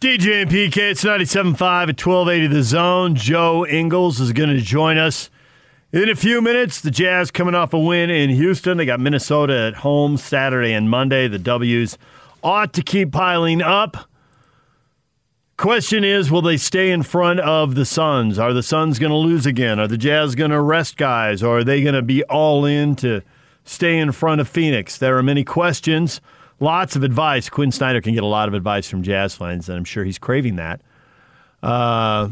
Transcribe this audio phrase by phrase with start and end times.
[0.00, 3.16] DJ and PK, it's 97.5 at 1280 The Zone.
[3.16, 5.28] Joe Ingles is going to join us
[5.90, 6.80] in a few minutes.
[6.80, 8.76] The Jazz coming off a win in Houston.
[8.76, 11.26] They got Minnesota at home Saturday and Monday.
[11.26, 11.98] The W's
[12.44, 14.08] ought to keep piling up.
[15.56, 18.38] Question is, will they stay in front of the Suns?
[18.38, 19.80] Are the Suns going to lose again?
[19.80, 21.42] Are the Jazz going to rest guys?
[21.42, 23.20] Or are they going to be all in to
[23.64, 24.96] stay in front of Phoenix?
[24.96, 26.20] There are many questions.
[26.60, 27.48] Lots of advice.
[27.48, 30.18] Quin Snyder can get a lot of advice from Jazz fans, and I'm sure he's
[30.18, 30.80] craving that.
[31.62, 32.30] Uh,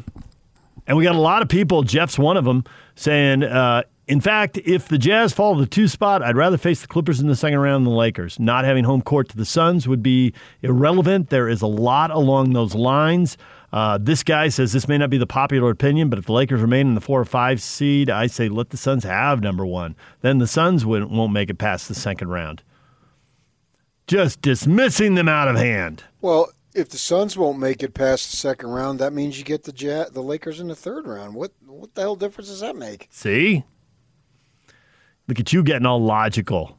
[0.87, 2.65] and we got a lot of people, Jeff's one of them,
[2.97, 6.81] saying, uh, in fact, if the Jazz fall to the two spot, I'd rather face
[6.81, 8.39] the Clippers in the second round than the Lakers.
[8.39, 10.33] Not having home court to the Suns would be
[10.63, 11.31] irrelevant.
[11.31, 13.37] There is a lot along those lines.
[13.73, 16.61] Uh, this guy says this may not be the popular opinion, but if the Lakers
[16.61, 19.97] remain in the four or five seed, I say let the Suns have number one.
[20.21, 22.63] Then the Suns won't make it past the second round
[24.07, 26.05] just dismissing them out of hand.
[26.21, 29.65] Well, if the Suns won't make it past the second round, that means you get
[29.65, 31.35] the Jazz, the Lakers in the third round.
[31.35, 33.09] What what the hell difference does that make?
[33.11, 33.65] See,
[35.27, 36.77] look at you getting all logical.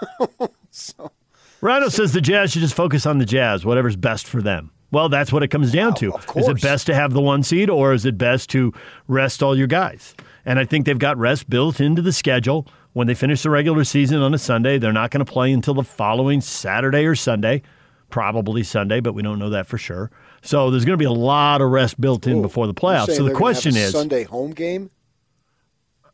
[0.70, 1.12] so,
[1.60, 4.70] Rhino says the Jazz should just focus on the Jazz, whatever's best for them.
[4.92, 6.12] Well, that's what it comes down to.
[6.34, 8.72] Is it best to have the one seed, or is it best to
[9.06, 10.16] rest all your guys?
[10.44, 13.84] And I think they've got rest built into the schedule when they finish the regular
[13.84, 14.78] season on a Sunday.
[14.78, 17.62] They're not going to play until the following Saturday or Sunday,
[18.10, 20.10] probably Sunday, but we don't know that for sure.
[20.42, 23.16] So there's going to be a lot of rest built in Ooh, before the playoffs.
[23.16, 24.90] So the question is Sunday home game.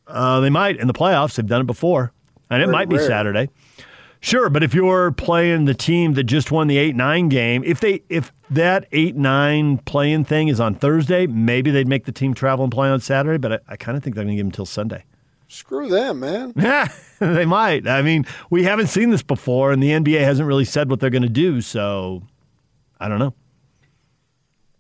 [0.07, 1.35] Uh, they might in the playoffs.
[1.37, 2.13] They've done it before,
[2.51, 3.07] and it Very might be rare.
[3.07, 3.49] Saturday.
[4.21, 7.81] Sure, but if you're playing the team that just won the eight nine game, if
[7.81, 12.35] they if that eight nine playing thing is on Thursday, maybe they'd make the team
[12.35, 13.39] travel and play on Saturday.
[13.39, 15.05] But I, I kind of think they're going to give them until Sunday.
[15.49, 16.53] Screw them, man.
[16.57, 17.87] Yeah, they might.
[17.87, 21.11] I mean, we haven't seen this before, and the NBA hasn't really said what they're
[21.11, 21.61] going to do.
[21.61, 22.23] So,
[23.01, 23.33] I don't know.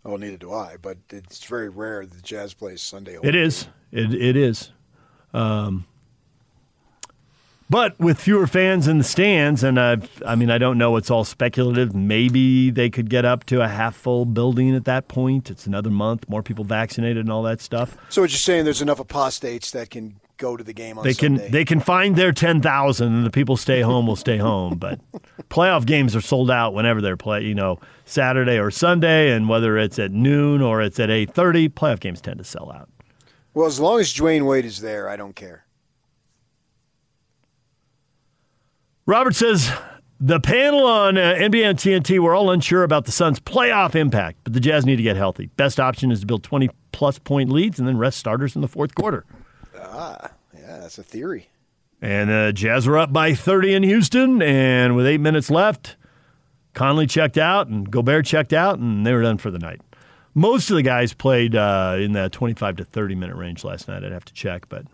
[0.02, 0.76] Well, neither do I.
[0.80, 3.18] But it's very rare the Jazz plays Sunday.
[3.22, 3.68] It is.
[3.92, 4.70] It it is.
[5.32, 5.86] Um,
[7.68, 10.96] but with fewer fans in the stands, and uh, I mean, I don't know.
[10.96, 11.94] It's all speculative.
[11.94, 15.50] Maybe they could get up to a half full building at that point.
[15.50, 17.96] It's another month, more people vaccinated, and all that stuff.
[18.08, 18.64] So, what you're saying?
[18.64, 21.42] There's enough apostates that can go to the game on they Sunday.
[21.44, 25.00] can they can find their 10,000 and the people stay home will stay home but
[25.50, 29.78] playoff games are sold out whenever they're play you know Saturday or Sunday and whether
[29.78, 32.88] it's at noon or it's at 8:30 playoff games tend to sell out
[33.54, 35.64] well as long as Dwyane Wade is there I don't care
[39.06, 39.70] Robert says
[40.18, 44.38] the panel on uh, NBA and TNT were all unsure about the Suns' playoff impact,
[44.44, 45.46] but the Jazz need to get healthy.
[45.56, 48.68] Best option is to build 20 plus point leads and then rest starters in the
[48.68, 49.24] fourth quarter.
[49.96, 51.48] Ah, yeah, that's a theory.
[52.02, 55.96] And the uh, Jazz were up by 30 in Houston, and with eight minutes left,
[56.74, 59.80] Conley checked out and Gobert checked out, and they were done for the night.
[60.34, 64.04] Most of the guys played uh, in the 25 to 30 minute range last night.
[64.04, 64.84] I'd have to check, but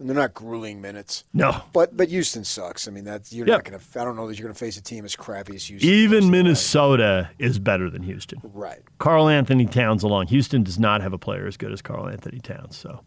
[0.00, 1.24] and they're not grueling minutes.
[1.32, 2.86] No, but but Houston sucks.
[2.86, 3.58] I mean, that you're yep.
[3.58, 4.00] not going to.
[4.00, 5.88] I don't know that you're going to face a team as crappy as Houston.
[5.88, 8.40] Even Minnesota is better than Houston.
[8.42, 8.80] Right.
[8.98, 10.28] Karl-Anthony Towns along.
[10.28, 12.76] Houston does not have a player as good as Karl-Anthony Towns.
[12.76, 13.00] So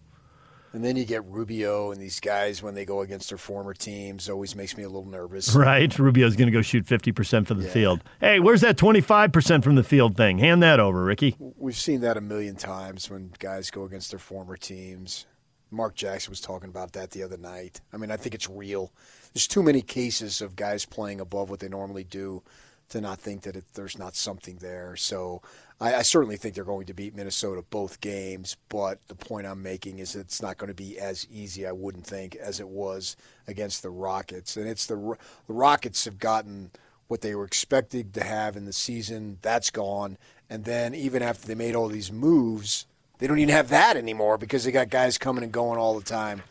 [0.73, 4.29] and then you get Rubio and these guys when they go against their former teams
[4.29, 5.55] always makes me a little nervous.
[5.61, 5.97] Right.
[5.99, 7.71] Rubio's going to go shoot 50% from the yeah.
[7.71, 8.03] field.
[8.19, 10.39] Hey, where's that 25% from the field thing?
[10.39, 11.35] Hand that over, Ricky.
[11.39, 15.27] We've seen that a million times when guys go against their former teams.
[15.69, 17.81] Mark Jackson was talking about that the other night.
[17.93, 18.91] I mean, I think it's real.
[19.33, 22.43] There's too many cases of guys playing above what they normally do
[22.91, 24.95] to not think that it, there's not something there.
[24.95, 25.41] So
[25.79, 29.63] I, I, certainly think they're going to beat Minnesota both games, but the point I'm
[29.63, 33.15] making is it's not going to be as easy, I wouldn't think, as it was
[33.47, 34.57] against the Rockets.
[34.57, 36.71] And it's the, the Rockets have gotten
[37.07, 39.37] what they were expected to have in the season.
[39.41, 40.17] That's gone.
[40.49, 42.85] And then even after they made all these moves,
[43.19, 46.05] they don't even have that anymore because they got guys coming and going all the
[46.05, 46.43] time.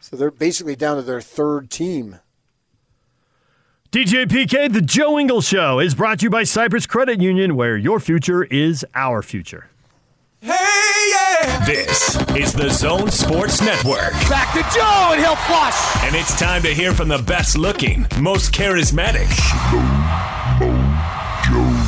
[0.00, 2.18] So they're basically down to their third team
[3.92, 7.76] DJ PK, the Joe Ingles Show, is brought to you by Cypress Credit Union, where
[7.76, 9.68] your future is our future.
[10.40, 11.62] Hey, yeah!
[11.66, 14.12] This is the Zone Sports Network.
[14.30, 16.04] Back to Joe, and he'll flush.
[16.04, 19.28] And it's time to hear from the best looking, most charismatic,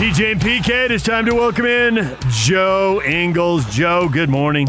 [0.00, 3.66] DJ and PK, it is time to welcome in Joe Ingles.
[3.66, 4.66] Joe, good morning.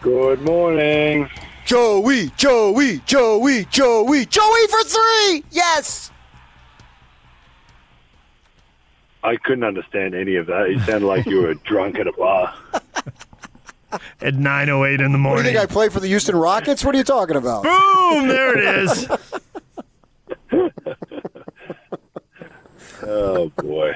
[0.00, 1.28] Good morning.
[1.64, 5.44] Joey, Joey, Joey, Joey, Joey for three.
[5.50, 6.12] Yes.
[9.24, 10.70] I couldn't understand any of that.
[10.70, 12.54] You sounded like you were drunk at a bar.
[14.20, 15.24] At 9.08 in the morning.
[15.24, 16.84] What do you think I play for the Houston Rockets?
[16.84, 17.64] What are you talking about?
[17.64, 18.28] Boom!
[18.28, 19.08] There it is.
[23.06, 23.92] Oh boy,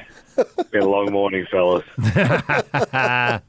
[0.71, 1.85] been a long morning, fellas.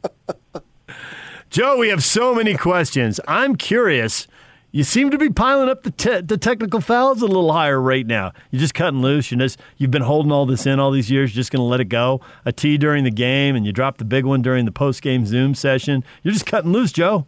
[1.49, 3.19] Joe, we have so many questions.
[3.27, 4.27] I'm curious.
[4.71, 8.05] You seem to be piling up the te- the technical fouls a little higher rate
[8.05, 8.33] now.
[8.51, 9.31] You're just cutting loose.
[9.31, 11.33] You're just, you've been holding all this in all these years.
[11.33, 12.21] You're just going to let it go.
[12.45, 15.25] A T during the game, and you drop the big one during the post game
[15.25, 16.03] Zoom session.
[16.21, 17.25] You're just cutting loose, Joe.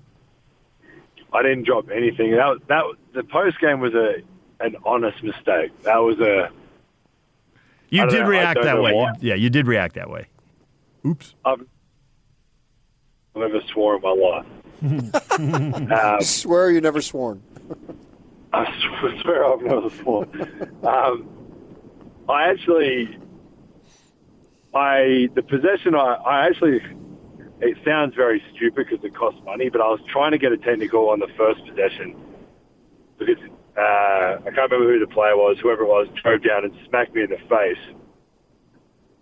[1.34, 2.32] I didn't drop anything.
[2.32, 4.18] That was, that was, the post game was a
[4.60, 5.72] an honest mistake.
[5.82, 6.52] That was a
[7.92, 8.28] You did know.
[8.30, 8.94] React that way.
[8.94, 9.14] why.
[9.20, 10.28] Yeah, you did react that way.
[11.06, 11.36] Oops.
[11.46, 11.66] I've
[13.36, 14.46] never swore in my life.
[15.92, 17.44] um, Swear you never sworn.
[18.54, 18.66] I
[19.22, 20.30] swear I've never sworn.
[20.84, 21.30] Um,
[22.28, 23.18] I actually,
[24.74, 25.94] I the possession.
[25.96, 26.82] I, I actually.
[27.64, 30.58] It sounds very stupid because it costs money, but I was trying to get a
[30.58, 32.16] technical on the first possession
[33.20, 33.38] because
[33.78, 35.58] uh, I can't remember who the player was.
[35.62, 37.96] Whoever it was drove down and smacked me in the face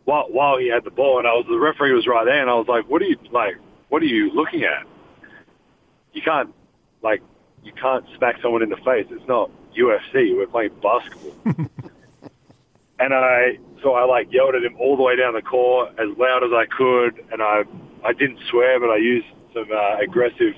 [0.05, 2.49] while while he had the ball, and I was the referee was right there, and
[2.49, 3.55] I was like, "What are you like?
[3.89, 4.87] What are you looking at?
[6.13, 6.53] You can't
[7.03, 7.21] like
[7.63, 9.05] you can't smack someone in the face.
[9.09, 10.35] It's not UFC.
[10.35, 11.35] We're playing basketball.
[12.99, 16.17] and I, so I like yelled at him all the way down the court as
[16.17, 17.63] loud as I could, and I,
[18.03, 20.55] I didn't swear, but I used some uh, aggressive,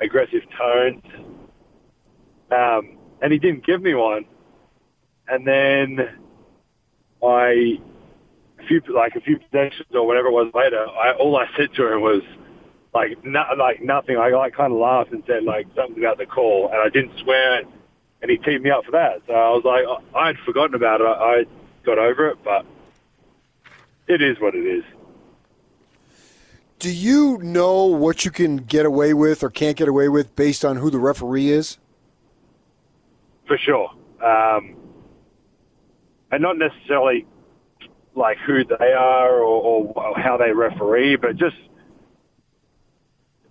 [0.00, 1.02] aggressive tones.
[2.50, 4.26] Um, and he didn't give me one.
[5.28, 6.08] And then
[7.22, 7.80] I,
[8.58, 11.74] a few like a few possessions or whatever it was later, I all I said
[11.74, 12.22] to him was
[12.94, 13.18] like
[13.58, 14.16] like nothing.
[14.16, 17.18] I like kind of laughed and said like something about the call, and I didn't
[17.18, 17.62] swear,
[18.22, 19.22] and he teed me up for that.
[19.26, 19.84] So I was like,
[20.14, 21.04] I had forgotten about it.
[21.04, 21.44] I, I
[21.84, 22.64] got over it, but
[24.06, 24.84] it is what it is.
[26.78, 30.64] Do you know what you can get away with or can't get away with based
[30.64, 31.78] on who the referee is?
[33.46, 33.90] For sure.
[34.22, 34.76] Um,
[36.30, 37.26] and not necessarily
[38.14, 41.56] like who they are or, or how they referee, but just,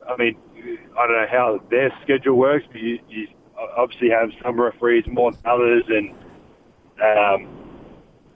[0.08, 0.38] I mean,
[0.98, 3.28] I don't know how their schedule works, but you, you
[3.78, 6.10] obviously have some referees more than others, and
[7.02, 7.66] um,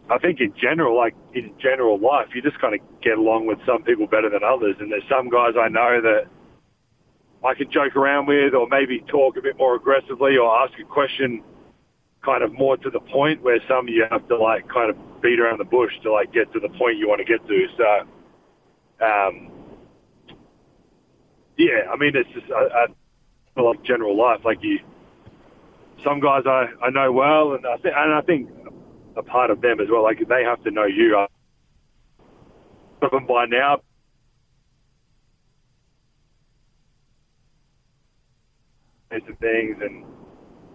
[0.10, 3.60] I think in general, like in general life, you just kind of get along with
[3.66, 6.28] some people better than others, and there's some guys I know that
[7.44, 10.84] I can joke around with, or maybe talk a bit more aggressively, or ask a
[10.84, 11.44] question
[12.24, 13.42] kind of more to the point.
[13.42, 16.52] Where some you have to like kind of beat around the bush to like get
[16.54, 17.68] to the point you want to get to.
[17.78, 19.52] So, um,
[21.58, 22.88] yeah, I mean, it's just a,
[23.58, 24.42] a like general life.
[24.44, 24.80] Like you,
[26.04, 28.50] some guys I, I know well, and I think and I think
[29.16, 30.04] a part of them as well.
[30.04, 31.18] Like they have to know you.
[31.18, 31.28] I,
[33.02, 33.82] of them by now,
[39.12, 40.04] and some things, and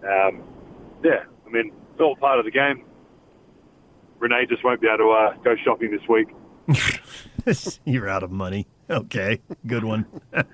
[0.03, 0.43] um,
[1.03, 2.83] yeah, I mean, it's all part of the game.
[4.19, 6.29] Renee just won't be able to uh, go shopping this week.
[7.85, 8.67] You're out of money.
[8.89, 10.05] Okay, good one.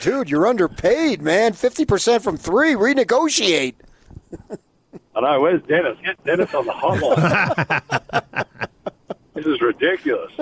[0.00, 1.52] Dude, you're underpaid, man.
[1.52, 2.74] 50% from three.
[2.74, 3.74] Renegotiate.
[5.14, 5.40] I know.
[5.40, 5.96] Where's Dennis?
[6.04, 8.46] Get Dennis on the hotline.
[9.34, 10.32] this is ridiculous.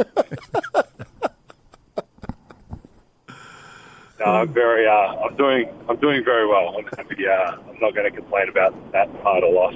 [4.24, 4.86] No, I'm very.
[4.86, 5.68] Uh, I'm doing.
[5.88, 6.76] I'm doing very well.
[6.78, 7.26] I'm happy.
[7.26, 9.74] Uh, I'm not going to complain about that of loss.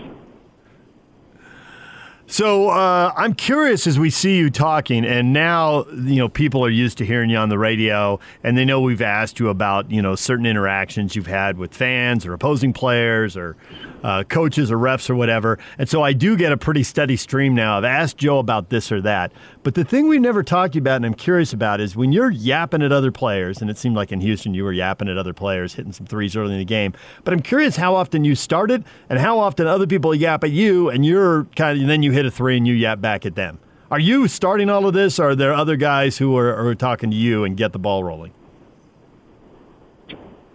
[2.29, 6.71] So uh, I'm curious as we see you talking, and now you know people are
[6.71, 10.03] used to hearing you on the radio, and they know we've asked you about you
[10.03, 13.57] know certain interactions you've had with fans or opposing players or
[14.03, 15.59] uh, coaches or refs or whatever.
[15.79, 17.79] And so I do get a pretty steady stream now.
[17.79, 21.07] I've asked Joe about this or that, but the thing we've never talked about, and
[21.07, 24.21] I'm curious about, is when you're yapping at other players, and it seemed like in
[24.21, 26.93] Houston you were yapping at other players, hitting some threes early in the game.
[27.25, 30.89] But I'm curious how often you started and how often other people yap at you,
[30.91, 33.35] and you're kind of, and then you hit a three and you yap back at
[33.35, 33.59] them.
[33.91, 37.11] Are you starting all of this, or are there other guys who are, are talking
[37.11, 38.33] to you and get the ball rolling?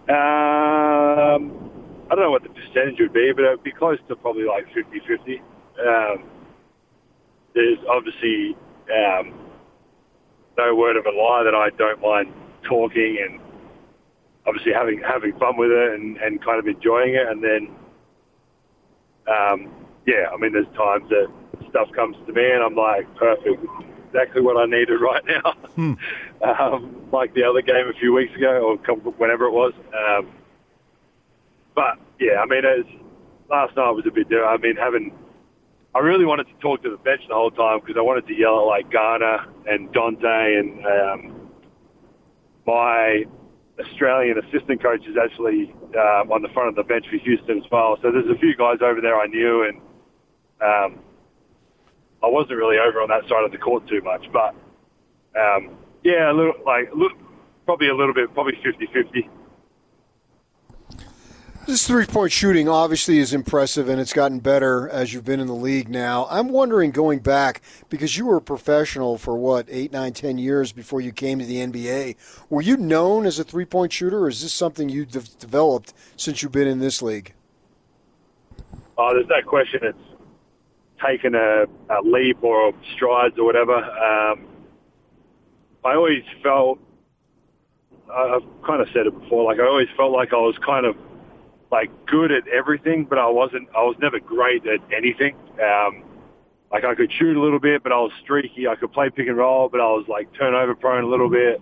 [0.08, 1.61] Um,
[2.12, 4.44] I don't know what the percentage would be, but it would be close to probably
[4.44, 5.40] like 50-50.
[5.80, 6.24] Um,
[7.54, 8.54] there's obviously
[8.92, 9.32] um,
[10.58, 12.34] no word of a lie that I don't mind
[12.68, 13.40] talking and
[14.46, 17.26] obviously having having fun with it and, and kind of enjoying it.
[17.26, 17.74] And then,
[19.26, 19.72] um,
[20.06, 21.28] yeah, I mean, there's times that
[21.70, 23.64] stuff comes to me and I'm like, perfect,
[24.08, 25.96] exactly what I needed right now.
[26.42, 29.72] um, like the other game a few weeks ago or whenever it was.
[29.96, 30.28] Um,
[31.74, 32.88] but yeah, I mean, it's,
[33.48, 34.48] last night was a bit different.
[34.48, 35.12] I mean, having
[35.94, 38.34] I really wanted to talk to the bench the whole time because I wanted to
[38.34, 41.50] yell at like Garner and Dante and um,
[42.66, 43.24] my
[43.78, 47.70] Australian assistant coach is actually um, on the front of the bench for Houston as
[47.70, 47.98] well.
[48.00, 49.76] So there's a few guys over there I knew, and
[50.64, 51.04] um,
[52.24, 54.24] I wasn't really over on that side of the court too much.
[54.32, 54.56] But
[55.36, 57.18] um, yeah, a little like a little,
[57.66, 59.28] probably a little bit, probably 50-50.
[61.64, 65.46] This three point shooting obviously is impressive and it's gotten better as you've been in
[65.46, 66.26] the league now.
[66.28, 70.72] I'm wondering going back, because you were a professional for what, eight, nine, ten years
[70.72, 72.16] before you came to the NBA,
[72.50, 76.42] were you known as a three point shooter or is this something you've developed since
[76.42, 77.32] you've been in this league?
[78.98, 79.98] Oh, there's no question it's
[81.00, 83.76] taken a, a leap or strides or whatever.
[83.76, 84.46] Um,
[85.84, 86.80] I always felt,
[88.12, 90.96] I've kind of said it before, like I always felt like I was kind of
[91.72, 93.68] like good at everything, but I wasn't.
[93.74, 95.34] I was never great at anything.
[95.54, 96.04] Um,
[96.70, 98.68] like I could shoot a little bit, but I was streaky.
[98.68, 101.60] I could play pick and roll, but I was like turnover prone a little bit.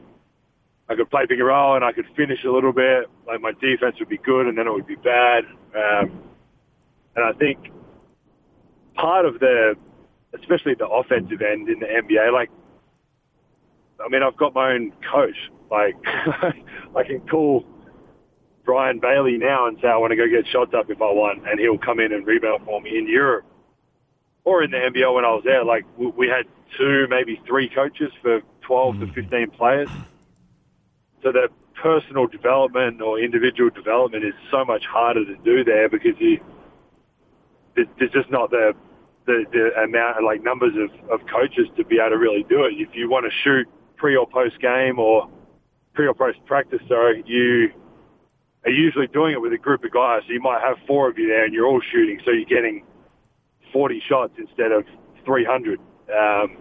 [0.88, 3.08] I could play pick and roll, and I could finish a little bit.
[3.26, 5.44] Like my defense would be good, and then it would be bad.
[5.74, 6.22] Um,
[7.14, 7.70] and I think
[8.94, 9.74] part of the,
[10.38, 12.50] especially the offensive end in the NBA, like,
[14.04, 15.36] I mean, I've got my own coach.
[15.70, 17.64] Like, I can call
[18.70, 21.42] Brian Bailey now and say, I want to go get shots up if I want,
[21.48, 23.44] and he'll come in and rebound for me in Europe
[24.44, 25.64] or in the NBL when I was there.
[25.64, 26.46] Like we had
[26.78, 29.00] two, maybe three coaches for 12 mm.
[29.12, 29.88] to 15 players.
[31.24, 31.48] So the
[31.82, 36.38] personal development or individual development is so much harder to do there because you,
[37.74, 38.72] there's just not the,
[39.26, 42.74] the, the amount like numbers of, of coaches to be able to really do it.
[42.74, 45.28] If you want to shoot pre or post game or
[45.92, 47.72] pre or post practice, sorry, you
[48.64, 50.22] are usually doing it with a group of guys.
[50.26, 52.20] So you might have four of you there and you're all shooting.
[52.24, 52.84] So you're getting
[53.72, 54.84] 40 shots instead of
[55.24, 55.78] 300.
[55.78, 56.56] Um,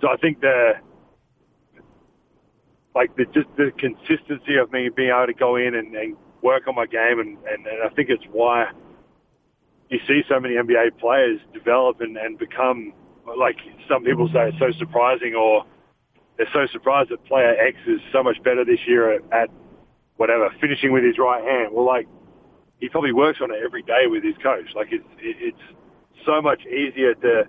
[0.00, 0.72] so I think the,
[2.94, 6.66] like the, just the consistency of me being able to go in and, and work
[6.66, 7.20] on my game.
[7.20, 8.70] And, and, and I think it's why
[9.90, 12.94] you see so many NBA players develop and, and become
[13.38, 13.56] like
[13.88, 15.64] some people say it's so surprising or
[16.36, 19.50] they're so surprised that player X is so much better this year at, at
[20.22, 21.74] whatever, finishing with his right hand.
[21.74, 22.06] Well, like
[22.78, 24.70] he probably works on it every day with his coach.
[24.70, 25.66] Like it's it's
[26.24, 27.42] so much easier to,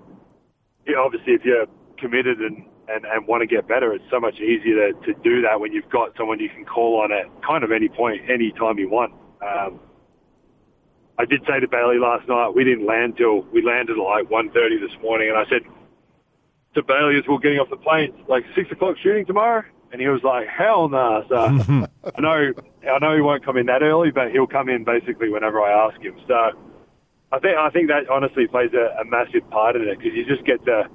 [0.90, 1.70] you know, obviously if you're
[2.02, 5.46] committed and, and, and want to get better, it's so much easier to, to do
[5.46, 8.52] that when you've got someone you can call on at kind of any point, any
[8.58, 9.14] time you want.
[9.46, 9.80] Um,
[11.20, 14.26] I did say to Bailey last night, we didn't land till we landed at like
[14.34, 15.62] 1.30 this morning, and I said
[16.74, 19.62] to Bailey as we we're getting off the plane, like six o'clock shooting tomorrow.
[19.94, 21.22] And he was like, hell no.
[21.22, 21.28] Nah.
[21.30, 21.36] So
[22.18, 22.52] I know,
[22.92, 25.88] I know he won't come in that early, but he'll come in basically whenever I
[25.88, 26.20] ask him.
[26.28, 26.34] So
[27.32, 30.26] I think, I think that honestly plays a, a massive part in it because you
[30.26, 30.90] just get to,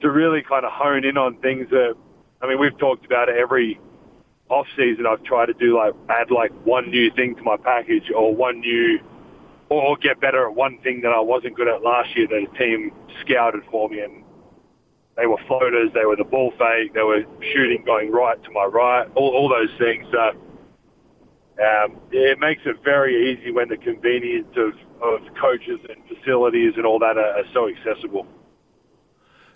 [0.00, 1.94] to really kind of hone in on things that,
[2.40, 3.78] I mean, we've talked about it every
[4.48, 5.04] off season.
[5.06, 8.60] I've tried to do like, add like one new thing to my package or one
[8.60, 8.98] new,
[9.68, 12.58] or get better at one thing that I wasn't good at last year that a
[12.58, 14.00] team scouted for me.
[14.00, 14.24] And
[15.20, 15.90] they were floaters.
[15.92, 16.94] They were the ball fake.
[16.94, 19.06] They were shooting going right to my right.
[19.14, 20.06] All, all those things.
[20.14, 20.30] Uh,
[21.62, 24.72] um, it makes it very easy when the convenience of,
[25.02, 28.26] of coaches and facilities and all that are, are so accessible.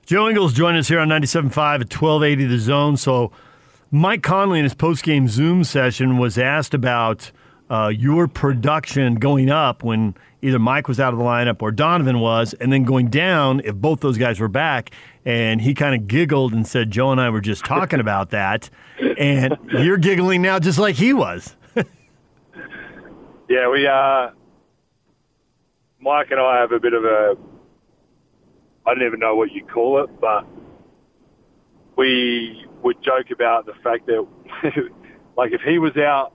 [0.04, 2.98] Joe Ingles joined us here on 97.5 at 1280 The Zone.
[2.98, 3.32] So
[3.90, 7.32] Mike Conley in his post-game Zoom session was asked about
[7.70, 12.20] uh, your production going up when either Mike was out of the lineup or Donovan
[12.20, 14.90] was, and then going down if both those guys were back.
[15.24, 18.68] And he kind of giggled and said, Joe and I were just talking about that.
[19.18, 21.56] And you're giggling now just like he was.
[23.48, 24.30] yeah, we, uh,
[25.98, 27.36] Mike and I have a bit of a,
[28.86, 30.44] I don't even know what you call it, but
[31.96, 34.26] we would joke about the fact that,
[35.38, 36.33] like, if he was out,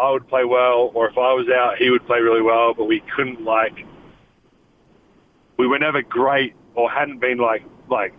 [0.00, 2.84] I would play well, or if I was out, he would play really well, but
[2.84, 3.84] we couldn't, like,
[5.58, 8.14] we were never great or hadn't been like like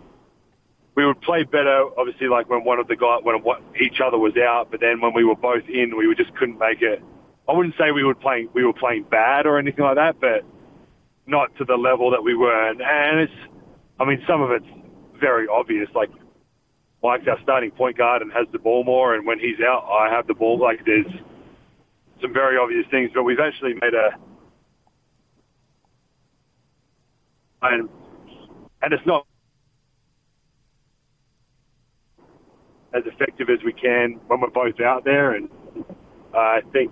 [0.96, 3.42] we would play better, obviously, like when one of the guys, when
[3.82, 6.82] each other was out, but then when we were both in, we just couldn't make
[6.82, 7.02] it.
[7.50, 10.44] I wouldn't say we were playing, we were playing bad or anything like that, but
[11.26, 12.70] not to the level that we were.
[12.70, 13.34] And, and it's,
[14.00, 14.68] I mean, some of it's
[15.20, 15.90] very obvious.
[15.96, 16.10] Like
[17.02, 20.14] Mike's our starting point guard and has the ball more, and when he's out, I
[20.14, 20.60] have the ball.
[20.60, 21.08] Like there's
[22.22, 24.12] some very obvious things, but we've actually made a,
[27.64, 27.90] and
[28.82, 29.26] and it's not
[32.94, 35.34] as effective as we can when we're both out there.
[35.34, 35.50] And
[36.34, 36.92] uh, I think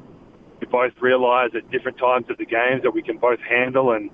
[0.61, 4.09] we both realise at different times of the games that we can both handle and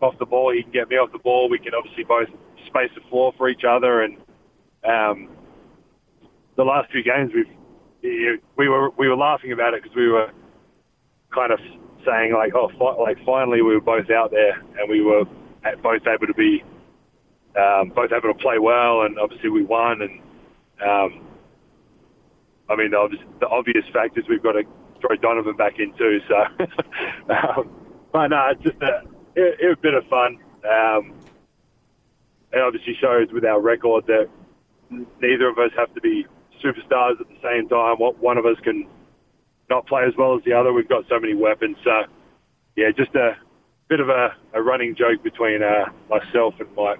[0.00, 0.52] off the ball.
[0.52, 1.48] He can get me off the ball.
[1.48, 2.28] We can obviously both
[2.66, 4.02] space the floor for each other.
[4.02, 4.16] And
[4.84, 5.30] um,
[6.56, 7.57] the last few games, we've
[8.02, 10.30] we were we were laughing about it because we were
[11.34, 11.58] kind of
[12.06, 15.24] saying like, oh, fi- like finally we were both out there and we were
[15.82, 16.62] both able to be
[17.56, 20.02] um, both able to play well, and obviously we won.
[20.02, 20.20] And
[20.80, 21.26] um,
[22.68, 24.62] I mean, the obvious, the obvious fact is we've got to
[25.00, 26.20] throw Donovan back in too.
[26.28, 26.36] So,
[27.34, 27.70] um,
[28.12, 29.02] but no, it's just a,
[29.34, 30.38] it, it was a bit of fun.
[30.64, 31.14] Um,
[32.52, 34.28] it obviously shows with our record that
[34.90, 36.26] neither of us have to be
[36.64, 37.96] superstars at the same time.
[37.96, 38.86] What One of us can
[39.70, 40.72] not play as well as the other.
[40.72, 41.76] We've got so many weapons.
[41.84, 42.04] So,
[42.76, 43.36] yeah, just a
[43.88, 46.98] bit of a, a running joke between uh, myself and Mike.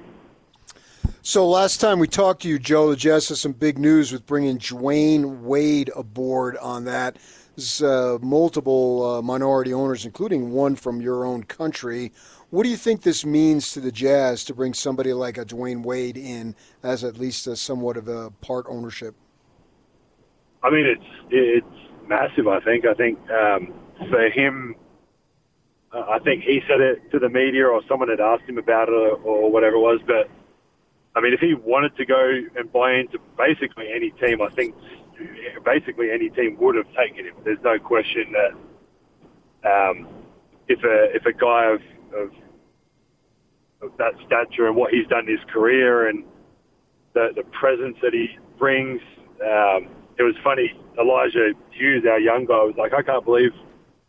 [1.22, 4.24] So last time we talked to you, Joe, the Jazz has some big news with
[4.24, 7.18] bringing Dwyane Wade aboard on that.
[7.54, 12.12] There's uh, multiple uh, minority owners, including one from your own country.
[12.50, 15.82] What do you think this means to the Jazz to bring somebody like a Dwyane
[15.82, 19.14] Wade in as at least a somewhat of a part ownership?
[20.62, 22.48] I mean, it's it's massive.
[22.48, 22.84] I think.
[22.86, 23.72] I think um,
[24.10, 24.74] for him,
[25.92, 28.88] uh, I think he said it to the media, or someone had asked him about
[28.88, 30.00] it, or, whatever it was.
[30.06, 30.28] But
[31.16, 34.74] I mean, if he wanted to go and buy into basically any team, I think
[35.64, 37.34] basically any team would have taken him.
[37.44, 38.52] There's no question that
[39.64, 40.08] um,
[40.68, 41.80] if a if a guy of,
[42.14, 42.32] of
[43.80, 46.24] of that stature and what he's done in his career and
[47.14, 49.00] the the presence that he brings,
[49.42, 49.88] um,
[50.18, 50.72] it was funny.
[50.98, 53.52] Elijah Hughes, our young guy, was like, I can't believe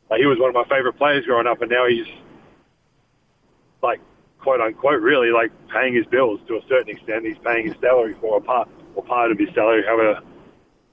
[0.10, 2.08] like, he was one of my favorite players growing up, and now he's
[3.82, 4.02] like
[4.40, 7.26] quote unquote really like paying his bills to a certain extent.
[7.26, 10.22] He's paying his salary for a part or part of his salary, however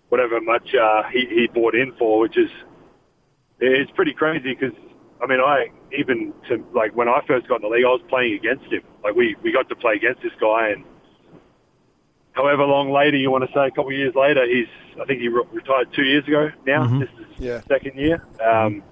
[0.09, 2.51] whatever much uh, he he bought in for, which is
[3.59, 4.77] it's pretty crazy because
[5.23, 8.03] I mean I even to like when I first got in the league, I was
[8.09, 8.83] playing against him.
[9.03, 10.85] Like we we got to play against this guy, and
[12.37, 14.68] however long later you want to say, a couple of years later, he's
[15.01, 16.85] I think he re- retired two years ago now.
[16.85, 17.01] Mm-hmm.
[17.01, 17.61] This is yeah.
[17.66, 18.25] second year.
[18.44, 18.83] Um,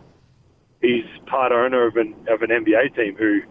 [0.80, 3.42] he's part owner of an of an NBA team who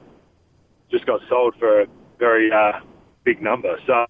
[0.91, 1.88] just got sold for a
[2.19, 2.79] very uh,
[3.23, 3.77] big number.
[3.88, 4.06] So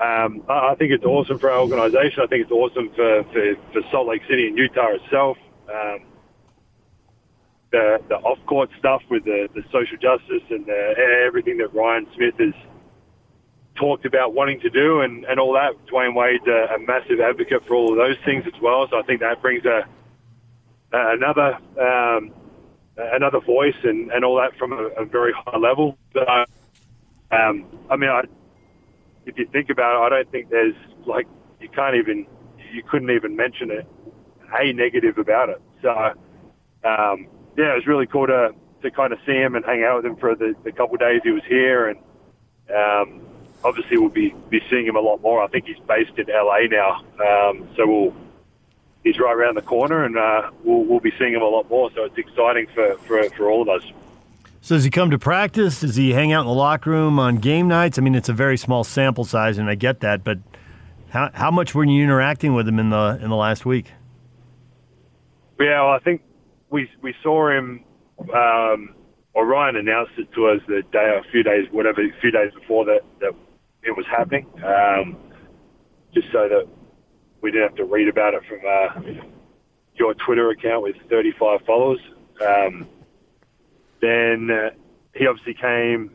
[0.00, 2.22] um, I think it's awesome for our organisation.
[2.22, 5.38] I think it's awesome for, for, for Salt Lake City and Utah itself.
[5.68, 6.04] Um,
[7.70, 10.94] the the off court stuff with the, the social justice and the,
[11.26, 12.54] everything that Ryan Smith has
[13.78, 15.72] talked about wanting to do and, and all that.
[15.86, 18.86] Dwyane Wade's a, a massive advocate for all of those things as well.
[18.90, 19.86] So I think that brings a
[20.92, 22.32] another um,
[22.96, 25.98] another voice and, and all that from a, a very high level.
[27.30, 28.22] Um, I mean, I,
[29.26, 30.74] if you think about it, I don't think there's
[31.06, 31.26] like
[31.60, 32.26] you can't even
[32.72, 33.86] you couldn't even mention it
[34.52, 35.60] a negative about it.
[35.82, 35.90] So
[36.84, 39.96] um, yeah, it was really cool to to kind of see him and hang out
[39.96, 41.98] with him for the, the couple of days he was here, and
[42.74, 43.26] um,
[43.64, 45.42] obviously we'll be be seeing him a lot more.
[45.42, 48.14] I think he's based in LA now, um, so we'll
[49.04, 51.90] he's right around the corner, and uh, we'll, we'll be seeing him a lot more.
[51.94, 53.82] So it's exciting for, for, for all of us.
[54.60, 55.80] So does he come to practice?
[55.80, 57.98] Does he hang out in the locker room on game nights?
[57.98, 60.38] I mean, it's a very small sample size, and I get that, but
[61.10, 63.92] how how much were you interacting with him in the in the last week?
[65.58, 66.22] Yeah, well, I think
[66.70, 67.84] we we saw him.
[68.34, 68.94] Um,
[69.34, 72.52] or Ryan announced it to us the day, a few days, whatever, a few days
[72.52, 73.32] before that that
[73.88, 75.16] it was happening, um,
[76.14, 76.68] just so that
[77.40, 79.22] we didn't have to read about it from uh,
[79.94, 82.00] your Twitter account with 35 followers.
[82.46, 82.86] Um,
[84.00, 84.70] then uh,
[85.14, 86.10] he obviously came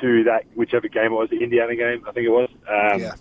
[0.00, 2.48] to that whichever game it was, the Indiana game, I think it was.
[2.68, 3.14] Um, yeah.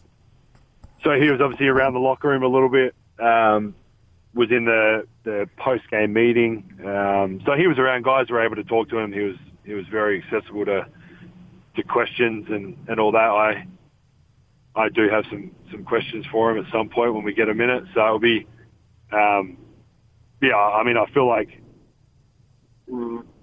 [1.03, 2.95] So he was obviously around the locker room a little bit.
[3.19, 3.75] Um,
[4.33, 6.69] was in the the post game meeting.
[6.85, 8.03] Um, so he was around.
[8.03, 9.13] Guys were able to talk to him.
[9.13, 10.85] He was he was very accessible to
[11.75, 13.29] to questions and, and all that.
[13.29, 13.65] I
[14.75, 17.53] I do have some, some questions for him at some point when we get a
[17.53, 17.83] minute.
[17.93, 18.45] So it'll be,
[19.11, 19.57] um,
[20.41, 21.49] yeah, I mean, I feel like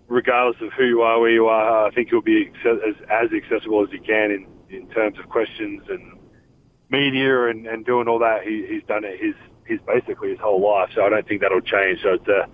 [0.08, 3.82] regardless of who you are, where you are, I think he'll be as, as accessible
[3.82, 6.18] as he can in, in terms of questions and
[6.90, 8.42] media and, and doing all that.
[8.44, 10.90] He, he's done it his, his basically his whole life.
[10.94, 12.00] So I don't think that'll change.
[12.02, 12.46] So it's a,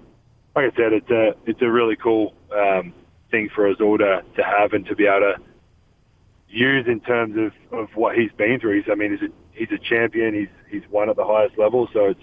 [0.55, 2.95] like I said, it's a, it's a really cool, um,
[3.31, 5.48] thing for us all to, to have and to be able to,
[6.49, 8.77] use in terms of, of what he's been through.
[8.81, 10.35] He's, I mean, he's a, he's a champion.
[10.35, 11.89] He's he's won at the highest level.
[11.93, 12.21] So it's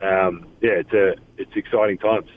[0.00, 2.28] um, yeah, it's a it's exciting times.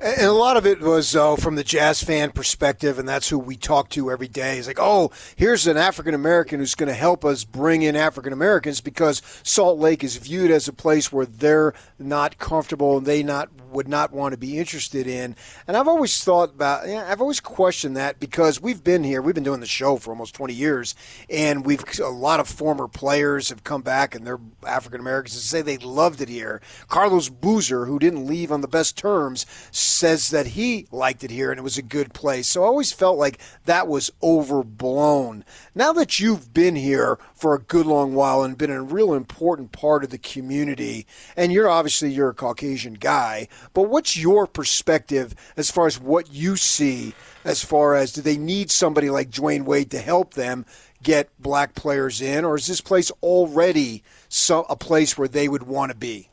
[0.00, 3.38] And a lot of it was uh, from the jazz fan perspective, and that's who
[3.38, 4.58] we talk to every day.
[4.58, 8.32] It's like, oh, here's an African American who's going to help us bring in African
[8.32, 13.22] Americans because Salt Lake is viewed as a place where they're not comfortable and they
[13.22, 15.34] not would not want to be interested in.
[15.66, 19.34] And I've always thought about, yeah, I've always questioned that because we've been here, we've
[19.34, 20.94] been doing the show for almost 20 years,
[21.30, 25.42] and we've a lot of former players have come back and they're African Americans and
[25.42, 26.60] say they loved it here.
[26.88, 29.46] Carlos Boozer, who didn't leave on the best terms,
[29.82, 32.48] says that he liked it here and it was a good place.
[32.48, 35.44] So I always felt like that was overblown.
[35.74, 39.72] Now that you've been here for a good long while and been a real important
[39.72, 45.34] part of the community, and you're obviously you're a Caucasian guy, but what's your perspective
[45.56, 47.14] as far as what you see
[47.44, 50.64] as far as do they need somebody like Dwyane Wade to help them
[51.02, 55.64] get black players in, or is this place already so, a place where they would
[55.64, 56.28] want to be?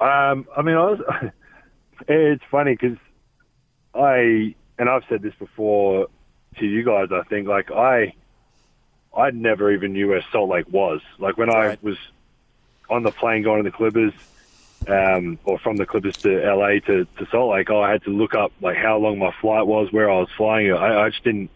[0.00, 1.00] Um, I mean, I was,
[2.08, 2.98] it's funny because
[3.94, 6.06] I and I've said this before
[6.58, 7.08] to you guys.
[7.12, 8.14] I think like I,
[9.16, 11.00] I never even knew where Salt Lake was.
[11.18, 11.78] Like when right.
[11.82, 11.96] I was
[12.88, 14.12] on the plane going to the Clippers,
[14.86, 18.34] um, or from the Clippers to LA to, to Salt Lake, I had to look
[18.34, 20.72] up like how long my flight was, where I was flying.
[20.72, 21.50] I, I just didn't.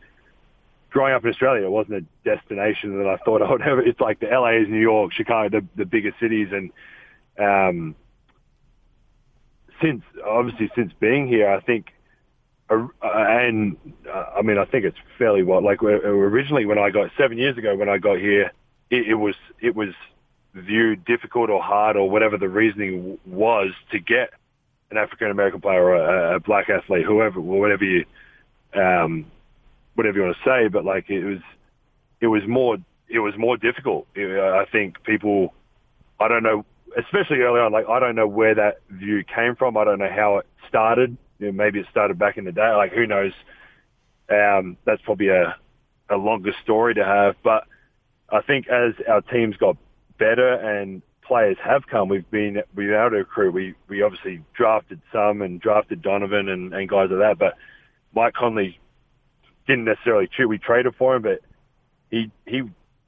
[0.90, 3.80] Growing up in Australia, it wasn't a destination that I thought I would ever.
[3.80, 6.70] It's like the LA is New York, Chicago, the, the bigger cities, and
[7.38, 7.94] um,
[9.82, 11.86] since obviously since being here, I think,
[12.70, 13.76] uh, and
[14.08, 15.62] uh, I mean, I think it's fairly well.
[15.62, 18.52] Like originally, when I got seven years ago, when I got here,
[18.90, 19.90] it, it was it was
[20.54, 24.30] viewed difficult or hard or whatever the reasoning was to get
[24.90, 28.04] an African American player or a, a, black athlete, whoever, whatever you,
[28.74, 29.26] um,
[29.94, 30.68] whatever you want to say.
[30.68, 31.40] But like it was,
[32.20, 32.76] it was more,
[33.08, 34.06] it was more difficult.
[34.16, 35.54] I think people,
[36.20, 36.64] I don't know,
[36.98, 37.72] especially early on.
[37.72, 39.76] Like I don't know where that view came from.
[39.76, 41.16] I don't know how it started.
[41.38, 42.72] You know, maybe it started back in the day.
[42.74, 43.32] Like who knows?
[44.28, 45.56] Um, that's probably a,
[46.08, 47.36] a longer story to have.
[47.42, 47.64] But
[48.30, 49.76] I think as our teams got
[50.18, 52.08] better and players have come.
[52.08, 53.50] We've been we've been able to.
[53.50, 57.38] We we obviously drafted some and drafted Donovan and, and guys like that.
[57.38, 57.54] But
[58.14, 58.78] Mike Conley
[59.66, 60.28] didn't necessarily.
[60.46, 61.40] We traded for him, but
[62.10, 62.62] he he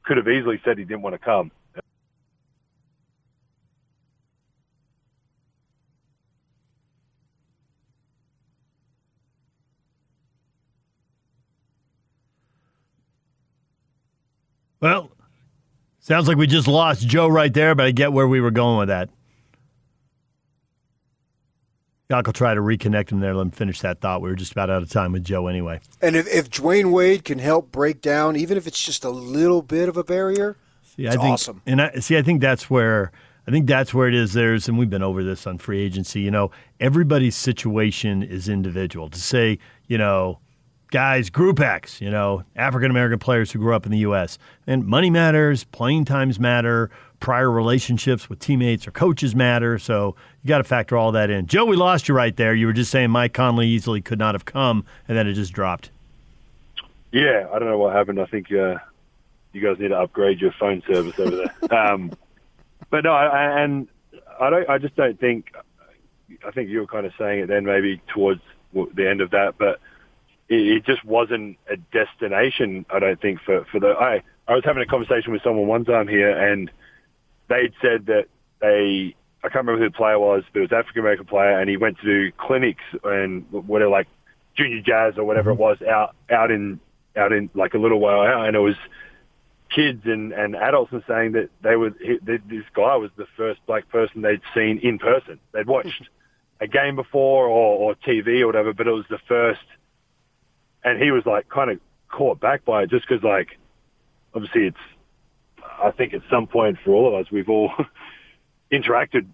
[0.04, 1.50] could have easily said he didn't want to come.
[14.84, 15.10] Well,
[16.04, 18.76] Sounds like we just lost Joe right there, but I get where we were going
[18.76, 19.08] with that.
[22.10, 23.32] I'll try to reconnect him there.
[23.34, 24.20] Let him finish that thought.
[24.20, 25.80] We were just about out of time with Joe anyway.
[26.02, 29.62] And if, if Dwyane Wade can help break down, even if it's just a little
[29.62, 31.62] bit of a barrier, see, it's I think, awesome.
[31.64, 33.10] And I, see, I think that's where
[33.48, 34.34] I think that's where it is.
[34.34, 36.20] There's, and we've been over this on free agency.
[36.20, 39.08] You know, everybody's situation is individual.
[39.08, 40.40] To say, you know,
[40.94, 44.38] guys, Group X, you know, African American players who grew up in the U.S.
[44.64, 49.76] And money matters, playing times matter, prior relationships with teammates or coaches matter.
[49.76, 51.48] So you got to factor all that in.
[51.48, 52.54] Joe, we lost you right there.
[52.54, 55.52] You were just saying Mike Conley easily could not have come, and then it just
[55.52, 55.90] dropped.
[57.10, 58.20] Yeah, I don't know what happened.
[58.20, 58.76] I think uh,
[59.52, 61.74] you guys need to upgrade your phone service over there.
[61.76, 62.12] um,
[62.90, 63.88] but no, I, and
[64.40, 64.70] I don't.
[64.70, 65.46] I just don't think.
[66.46, 69.54] I think you were kind of saying it then, maybe towards the end of that,
[69.58, 69.80] but
[70.54, 72.86] it, just wasn't a destination.
[72.90, 73.88] I don't think for for the.
[73.88, 76.70] I I was having a conversation with someone one time here, and
[77.48, 78.26] they'd said that
[78.60, 79.14] they.
[79.42, 81.68] I can't remember who the player was, but it was an African American player, and
[81.68, 84.08] he went to do clinics and whatever, like
[84.56, 85.62] junior jazz or whatever it mm-hmm.
[85.62, 86.80] was, out out in
[87.16, 88.76] out in like a little while out, and it was
[89.74, 93.88] kids and, and adults and saying that they were this guy was the first black
[93.88, 95.38] person they'd seen in person.
[95.52, 96.08] They'd watched
[96.60, 99.60] a game before or, or TV or whatever, but it was the first
[100.84, 103.58] and he was like kind of caught back by it just because like
[104.34, 104.76] obviously it's
[105.82, 107.72] I think at some point for all of us we've all
[108.72, 109.26] interacted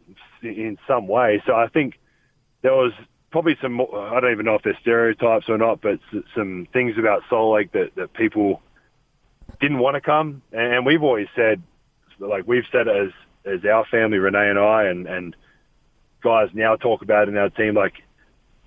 [0.42, 1.42] in some way.
[1.46, 1.98] So I think
[2.62, 2.92] there was
[3.30, 5.98] probably some I don't even know if they're stereotypes or not, but
[6.34, 8.62] some things about Salt Lake that that people
[9.60, 11.62] didn't want to come, and we've always said
[12.18, 13.10] like we've said as
[13.44, 15.36] as our family, Renee and I, and and
[16.22, 17.94] guys now talk about in our team like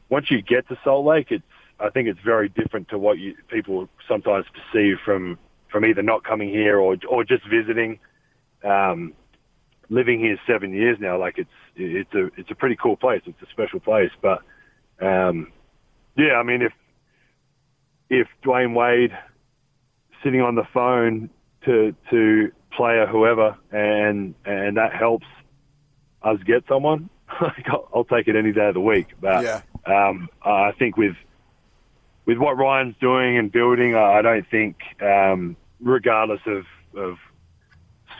[0.10, 1.43] once you get to Salt Lake, it's
[1.79, 5.38] I think it's very different to what you, people sometimes perceive from
[5.71, 7.99] from either not coming here or or just visiting.
[8.63, 9.13] Um,
[9.89, 13.21] living here seven years now, like it's it's a it's a pretty cool place.
[13.25, 14.39] It's a special place, but
[15.01, 15.51] um,
[16.17, 16.73] yeah, I mean if
[18.09, 19.12] if Dwyane Wade
[20.23, 21.29] sitting on the phone
[21.65, 25.27] to to player whoever and and that helps
[26.23, 27.09] us get someone,
[27.41, 29.07] like, I'll, I'll take it any day of the week.
[29.19, 29.62] But Yeah.
[29.86, 31.15] um, I think with
[32.25, 37.17] with what Ryan's doing and building, I I don't think, um, regardless of, of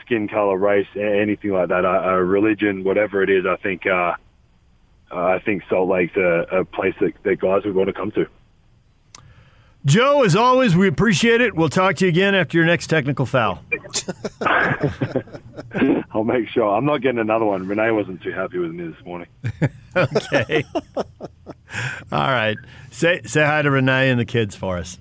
[0.02, 4.14] skin color, race, anything like that, uh, uh, religion, whatever it is, I think uh,
[5.10, 8.26] I think Salt Lake's a, a place that, that guys would want to come to.
[9.86, 11.54] Joe, as always, we appreciate it.
[11.54, 13.62] We'll talk to you again after your next technical foul.
[16.10, 16.74] I'll make sure.
[16.74, 17.68] I'm not getting another one.
[17.68, 19.28] Renee wasn't too happy with me this morning.
[19.96, 20.64] Okay.
[22.12, 22.56] All right.
[22.90, 24.98] Say say hi to Renee and the kids for us.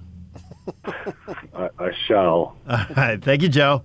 [0.86, 2.56] I, I shall.
[2.68, 3.22] All right.
[3.22, 3.84] Thank you, Joe.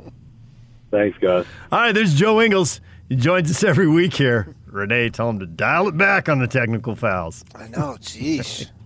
[0.91, 1.45] Thanks, guys.
[1.71, 1.93] All right.
[1.93, 2.81] There's Joe Ingles.
[3.09, 4.55] He joins us every week here.
[4.67, 7.45] Renee, tell him to dial it back on the technical fouls.
[7.55, 7.97] I know.
[8.01, 8.71] Jeez.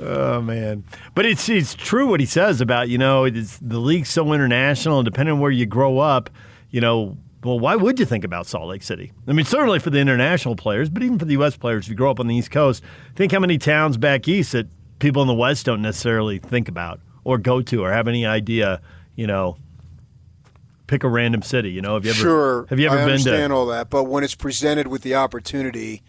[0.00, 0.84] Oh man,
[1.16, 5.00] but it's it's true what he says about you know it's, the league's so international
[5.00, 6.30] and depending on where you grow up,
[6.70, 7.16] you know.
[7.44, 9.12] Well, why would you think about Salt Lake City?
[9.28, 11.56] I mean, certainly for the international players, but even for the U.S.
[11.56, 12.82] players, if you grow up on the East Coast,
[13.14, 14.66] think how many towns back east that
[14.98, 18.80] people in the West don't necessarily think about or go to or have any idea.
[19.14, 19.56] You know,
[20.88, 21.70] pick a random city.
[21.70, 22.66] You know, have you ever sure.
[22.70, 23.54] have you ever I been understand to?
[23.54, 26.02] all that, but when it's presented with the opportunity,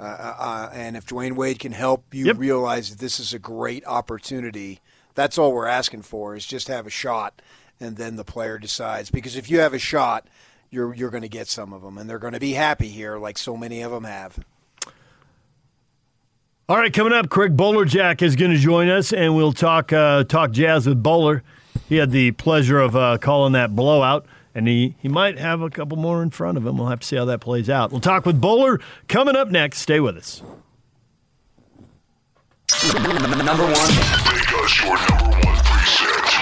[0.00, 2.38] uh, uh, and if Dwyane Wade can help you Yep.
[2.38, 4.80] realize that this is a great opportunity,
[5.14, 7.42] that's all we're asking for is just have a shot,
[7.80, 9.10] and then the player decides.
[9.10, 10.26] Because if you have a shot,
[10.72, 13.18] you're you're going to get some of them, and they're going to be happy here,
[13.18, 14.38] like so many of them have.
[16.68, 20.24] All right, coming up, Craig Bolerjack is going to join us, and we'll talk uh,
[20.24, 21.42] talk jazz with Boler.
[21.88, 25.68] He had the pleasure of uh, calling that blowout, and he, he might have a
[25.68, 26.78] couple more in front of him.
[26.78, 27.92] We'll have to see how that plays out.
[27.92, 29.80] We'll talk with Boler coming up next.
[29.80, 30.42] Stay with us.
[33.44, 33.94] Number one.
[34.24, 35.41] Make us your number one preset.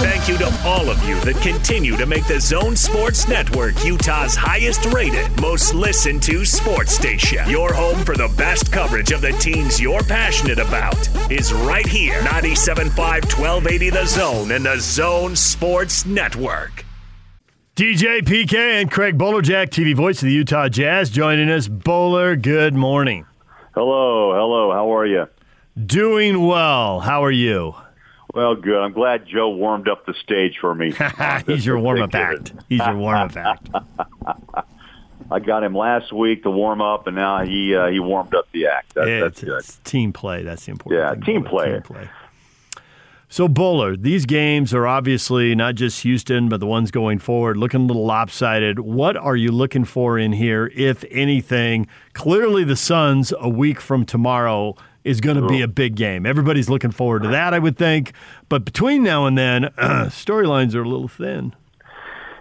[0.00, 4.36] Thank you to all of you that continue to make the Zone Sports Network Utah's
[4.36, 7.50] highest rated, most listened to sports station.
[7.50, 10.96] Your home for the best coverage of the teams you're passionate about
[11.32, 12.20] is right here.
[12.20, 16.84] 97.5 1280 The Zone and the Zone Sports Network.
[17.74, 21.66] DJ PK and Craig Bolerjack, TV voice of the Utah Jazz, joining us.
[21.66, 23.26] Boler, good morning.
[23.74, 24.70] Hello, hello.
[24.72, 25.26] How are you?
[25.86, 27.00] Doing well.
[27.00, 27.74] How are you?
[28.34, 28.76] Well, good.
[28.82, 30.92] I'm glad Joe warmed up the stage for me.
[31.46, 32.52] He's your warm up act.
[32.68, 33.68] He's your warm up act.
[35.30, 38.46] I got him last week to warm up, and now he uh, he warmed up
[38.52, 38.94] the act.
[38.94, 39.58] That, it's, that's good.
[39.58, 40.42] it's team play.
[40.42, 41.22] That's the important Yeah, thing.
[41.22, 41.72] team play.
[41.72, 42.08] Team play.
[43.30, 47.80] So, Boler, these games are obviously not just Houston, but the ones going forward looking
[47.80, 48.78] a little lopsided.
[48.78, 51.86] What are you looking for in here, if anything?
[52.14, 54.76] Clearly, the Suns a week from tomorrow
[55.08, 56.26] is going to be a big game.
[56.26, 58.12] Everybody's looking forward to that, I would think.
[58.48, 61.54] But between now and then, storylines are a little thin.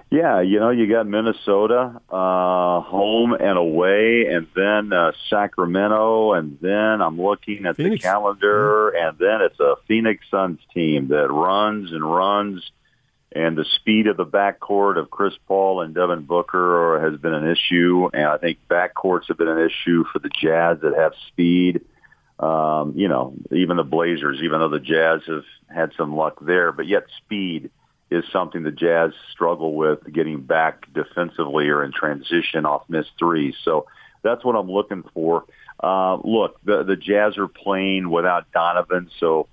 [0.09, 6.57] Yeah, you know, you got Minnesota uh, home and away, and then uh, Sacramento, and
[6.61, 8.01] then I'm looking at Phoenix.
[8.01, 12.71] the calendar, and then it's a Phoenix Suns team that runs and runs,
[13.33, 17.49] and the speed of the backcourt of Chris Paul and Devin Booker has been an
[17.49, 21.81] issue, and I think backcourts have been an issue for the Jazz that have speed.
[22.39, 26.71] Um, you know, even the Blazers, even though the Jazz have had some luck there,
[26.71, 27.71] but yet speed
[28.11, 33.55] is something the Jazz struggle with getting back defensively or in transition off missed threes.
[33.63, 33.87] So
[34.23, 35.45] that's what I'm looking for.
[35.81, 39.09] Uh, look, the, the Jazz are playing without Donovan.
[39.19, 39.47] So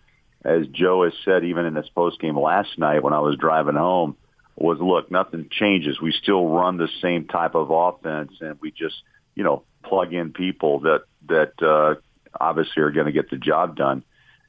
[0.45, 3.77] as Joe has said, even in his post game last night when I was driving
[3.77, 4.17] home,
[4.57, 6.01] was look, nothing changes.
[6.01, 8.95] We still run the same type of offense, and we just
[9.35, 12.01] you know plug in people that that uh,
[12.41, 14.05] obviously are going to get the job done.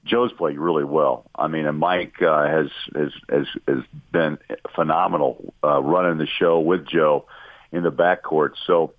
[0.06, 1.30] Joe's played really well.
[1.36, 4.38] I mean, and Mike uh, has has has has been
[4.76, 7.26] phenomenal uh, running the show with Joe
[7.72, 8.52] in the backcourt.
[8.68, 8.94] So,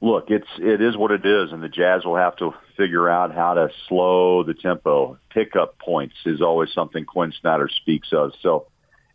[0.00, 3.32] look, it's it is what it is, and the Jazz will have to figure out
[3.32, 5.18] how to slow the tempo.
[5.30, 8.32] Pick up points is always something Quin Snyder speaks of.
[8.42, 8.66] So,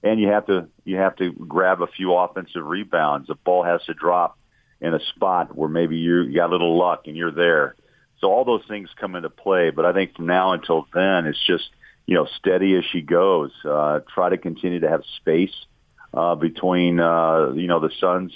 [0.02, 3.28] and you have to you have to grab a few offensive rebounds.
[3.28, 4.38] The ball has to drop
[4.82, 7.76] in a spot where maybe you got a little luck and you're there.
[8.22, 9.70] So all those things come into play.
[9.70, 11.70] But I think from now until then, it's just
[12.06, 13.52] you know steady as she goes.
[13.64, 15.54] Uh, try to continue to have space
[16.14, 18.34] uh, between uh, you know the Suns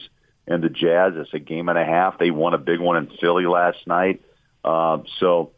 [0.47, 1.13] and the Jazz.
[1.15, 2.19] It's a game and a half.
[2.19, 4.21] They won a big one in Philly last night.
[4.63, 5.51] Uh, so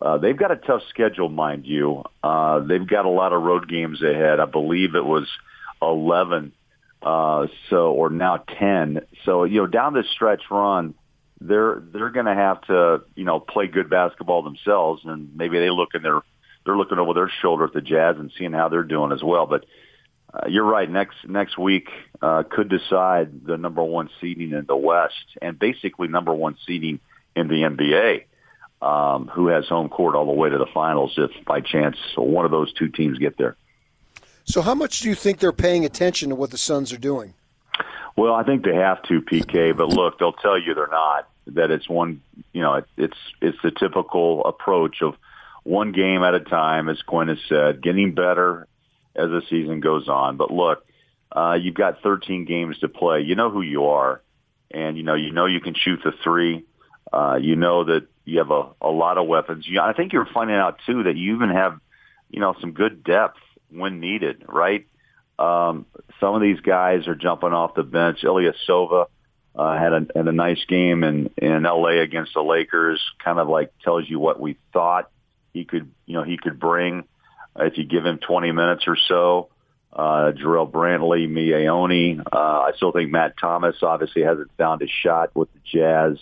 [0.00, 2.04] uh, they've got a tough schedule, mind you.
[2.22, 4.40] Uh, they've got a lot of road games ahead.
[4.40, 5.26] I believe it was
[5.82, 6.52] 11
[7.00, 9.00] Uh, so or now ten.
[9.24, 10.94] So you know, down this stretch run,
[11.40, 15.70] they're they're going to have to you know play good basketball themselves, and maybe they
[15.70, 16.20] look in their
[16.64, 19.46] they're looking over their shoulder at the Jazz and seeing how they're doing as well.
[19.46, 19.64] But
[20.32, 20.90] uh, you're right.
[20.90, 21.88] Next next week
[22.20, 27.00] uh, could decide the number one seeding in the West and basically number one seeding
[27.34, 28.24] in the NBA.
[28.80, 32.44] Um, who has home court all the way to the finals if by chance one
[32.44, 33.56] of those two teams get there.
[34.44, 37.34] So, how much do you think they're paying attention to what the Suns are doing?
[38.18, 39.76] Well, I think they have to, PK.
[39.76, 41.28] But look, they'll tell you they're not.
[41.46, 42.20] That it's one,
[42.52, 45.14] you know, it's it's the typical approach of
[45.62, 48.66] one game at a time, as Quin has said, getting better
[49.14, 50.36] as the season goes on.
[50.36, 50.84] But look,
[51.30, 53.20] uh, you've got 13 games to play.
[53.20, 54.20] You know who you are,
[54.72, 56.64] and you know you know you can shoot the three.
[57.12, 59.64] Uh, you know that you have a, a lot of weapons.
[59.64, 61.78] You, I think you're finding out too that you even have,
[62.30, 63.38] you know, some good depth
[63.70, 64.42] when needed.
[64.48, 64.88] Right?
[65.38, 65.86] Um,
[66.20, 68.18] some of these guys are jumping off the bench.
[68.22, 69.06] Ilyasova
[69.54, 71.98] uh, had a had a nice game in in L.A.
[71.98, 73.00] against the Lakers.
[73.22, 75.10] Kind of like tells you what we thought
[75.52, 77.04] he could, you know, he could bring
[77.56, 79.48] if you give him 20 minutes or so.
[79.92, 85.34] Uh, Jarrell Brantley, Miye Uh, I still think Matt Thomas obviously hasn't found his shot
[85.34, 86.18] with the Jazz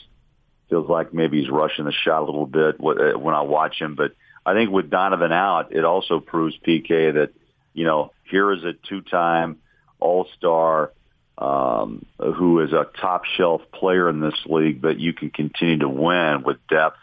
[0.69, 3.95] feels like maybe he's rushing the shot a little bit uh, when I watch him.
[3.95, 4.13] But
[4.45, 7.31] I think with Donovan out, it also proves PK that
[7.77, 9.59] you know here is a two-time
[10.01, 10.93] All-Star
[11.39, 15.89] um, who is a top shelf player in this league, but you can continue to
[15.89, 16.99] win with depth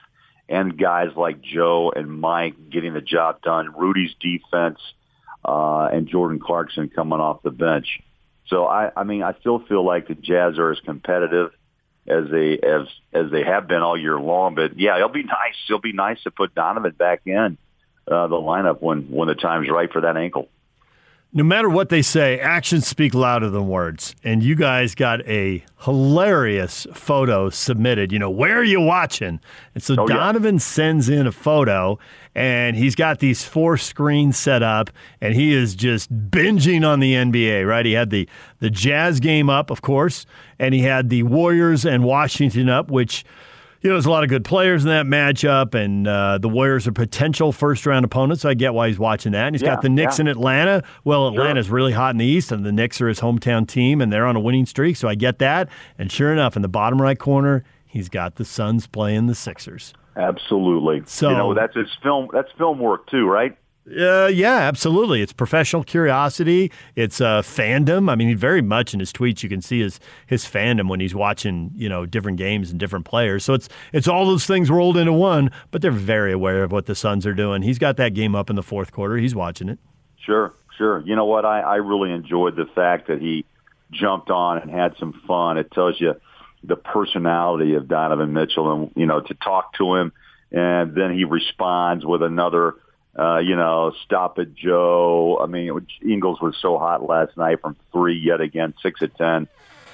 [0.50, 3.74] and guys like Joe and Mike getting the job done.
[3.78, 4.80] Rudy's defense
[5.46, 8.02] uh, and Jordan Clarkson coming off the bench.
[8.48, 11.52] So I, I mean, I still feel like the Jazz are as competitive
[12.06, 14.56] as they as as they have been all year long.
[14.56, 15.56] But yeah, it'll be nice.
[15.70, 17.58] It'll be nice to put Donovan back in
[18.08, 20.50] uh, the lineup when when the time's right for that ankle.
[21.36, 24.16] No matter what they say, actions speak louder than words.
[24.24, 28.12] And you guys got a hilarious photo submitted.
[28.12, 29.40] You know, where are you watching?
[29.74, 30.60] And so oh, Donovan yeah.
[30.60, 31.98] sends in a photo,
[32.36, 34.92] and he's got these four screens set up,
[35.22, 37.86] and he is just binging on the NBA, right?
[37.86, 40.28] He had the, the Jazz game up, of course,
[40.60, 43.26] and he had the Warriors and Washington up, which–
[43.84, 46.88] you know, there's a lot of good players in that matchup, and uh, the Warriors
[46.88, 48.44] are potential first round opponents.
[48.44, 49.48] So I get why he's watching that.
[49.48, 50.22] And he's yeah, got the Knicks yeah.
[50.22, 50.84] in Atlanta.
[51.04, 51.76] Well, Atlanta's sure.
[51.76, 54.38] really hot in the East, and the Knicks are his hometown team, and they're on
[54.38, 54.96] a winning streak.
[54.96, 55.68] So I get that.
[56.00, 59.94] And sure enough, in the bottom right corner, he's got the Suns playing the Sixers.
[60.16, 61.02] Absolutely.
[61.06, 62.30] So you know that's his film.
[62.32, 63.58] That's film work too, right?
[63.86, 65.22] Uh, yeah, absolutely.
[65.22, 66.72] It's professional curiosity.
[66.96, 68.10] It's uh, fandom.
[68.10, 71.14] I mean, very much in his tweets, you can see his his fandom when he's
[71.14, 73.44] watching, you know, different games and different players.
[73.44, 75.52] So it's it's all those things rolled into one.
[75.72, 77.62] But they're very aware of what the Suns are doing.
[77.62, 79.18] He's got that game up in the fourth quarter.
[79.18, 79.80] He's watching it.
[80.26, 81.02] Sure, sure.
[81.02, 81.44] You know what?
[81.44, 83.44] I I really enjoyed the fact that he
[83.92, 85.58] jumped on and had some fun.
[85.58, 86.16] It tells you
[86.64, 90.14] the personality of Donovan Mitchell, and you know, to talk to him,
[90.54, 92.76] and then he responds with another
[93.18, 95.40] uh, you know, stop it, Joe.
[95.42, 99.16] I mean, it, Ingles was so hot last night from three yet again, six at
[99.18, 99.48] ten,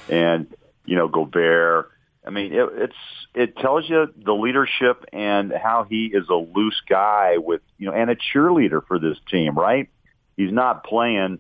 [0.08, 0.48] and
[0.86, 1.92] you know, Gobert.
[2.26, 2.96] I mean, it, it's
[3.34, 7.94] it tells you the leadership and how he is a loose guy with you know,
[7.94, 9.90] and a cheerleader for this team, right?
[10.38, 11.40] He's not playing.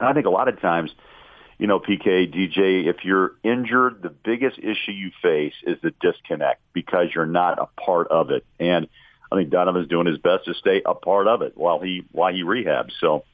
[0.00, 0.90] I think a lot of times,
[1.58, 6.60] you know, PK, DJ, if you're injured, the biggest issue you face is the disconnect
[6.72, 8.88] because you're not a part of it, and
[9.30, 12.32] I think Donovan's doing his best to stay a part of it while he while
[12.32, 12.92] he rehabs.
[13.00, 13.24] So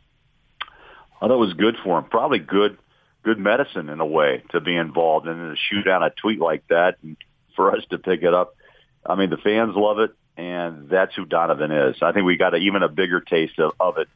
[1.20, 2.05] I thought it was good for him.
[2.05, 2.78] Probably good
[3.22, 6.66] good medicine in a way to be involved and to shoot out a tweet like
[6.68, 7.16] that and
[7.55, 8.57] for us to pick it up.
[9.05, 11.96] I mean, the fans love it, and that's who Donovan is.
[12.02, 14.09] I think we got a, even a bigger taste of, of it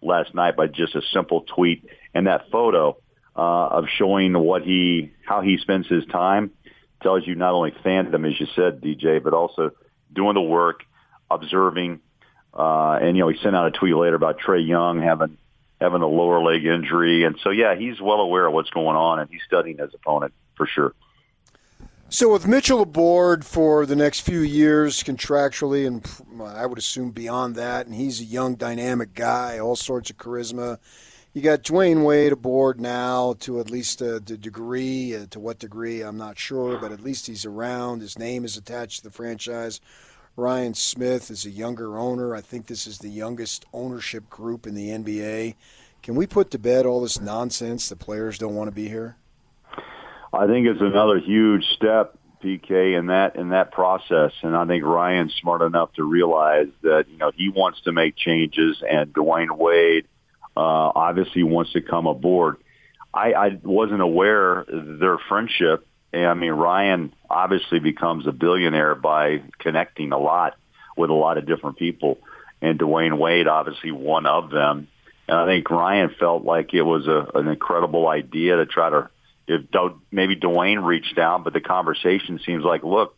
[0.00, 2.96] last night by just a simple tweet and that photo
[3.36, 6.50] uh, of showing what he how he spends his time
[7.02, 9.70] tells you not only fandom, as you said, DJ, but also
[10.12, 10.84] doing the work
[11.34, 12.00] observing.
[12.54, 15.38] Uh, and you know, he sent out a tweet later about Trae Young having
[15.80, 19.18] having a lower leg injury, and so yeah, he's well aware of what's going on,
[19.18, 20.94] and he's studying his opponent for sure.
[22.08, 26.06] So with Mitchell aboard for the next few years contractually, and
[26.44, 30.78] I would assume beyond that, and he's a young, dynamic guy, all sorts of charisma.
[31.32, 35.16] You got Dwyane Wade aboard now to at least a, degree.
[35.16, 38.02] Uh, to what degree, I'm not sure, but at least he's around.
[38.02, 39.80] His name is attached to the franchise.
[40.36, 42.34] Ryan Smith is a younger owner.
[42.34, 45.56] I think this is the youngest ownership group in the NBA.
[46.02, 49.16] Can we put to bed all this nonsense the players don't want to be here?
[50.32, 54.32] I think it's another huge step, PK, in that in that process.
[54.42, 58.16] And I think Ryan's smart enough to realize that you know he wants to make
[58.16, 60.06] changes, and Dwyane Wade
[60.56, 60.60] uh,
[60.94, 62.56] obviously wants to come aboard.
[63.12, 65.86] I, I wasn't aware their friendship.
[66.14, 70.56] I mean, Ryan obviously becomes a billionaire by connecting a lot
[70.96, 72.18] with a lot of different people,
[72.60, 74.88] and Dwyane Wade obviously one of them.
[75.26, 79.08] And I think Ryan felt like it was a, an incredible idea to try to.
[79.48, 79.62] If
[80.10, 83.16] maybe Dwyane reached out, but the conversation seems like, look,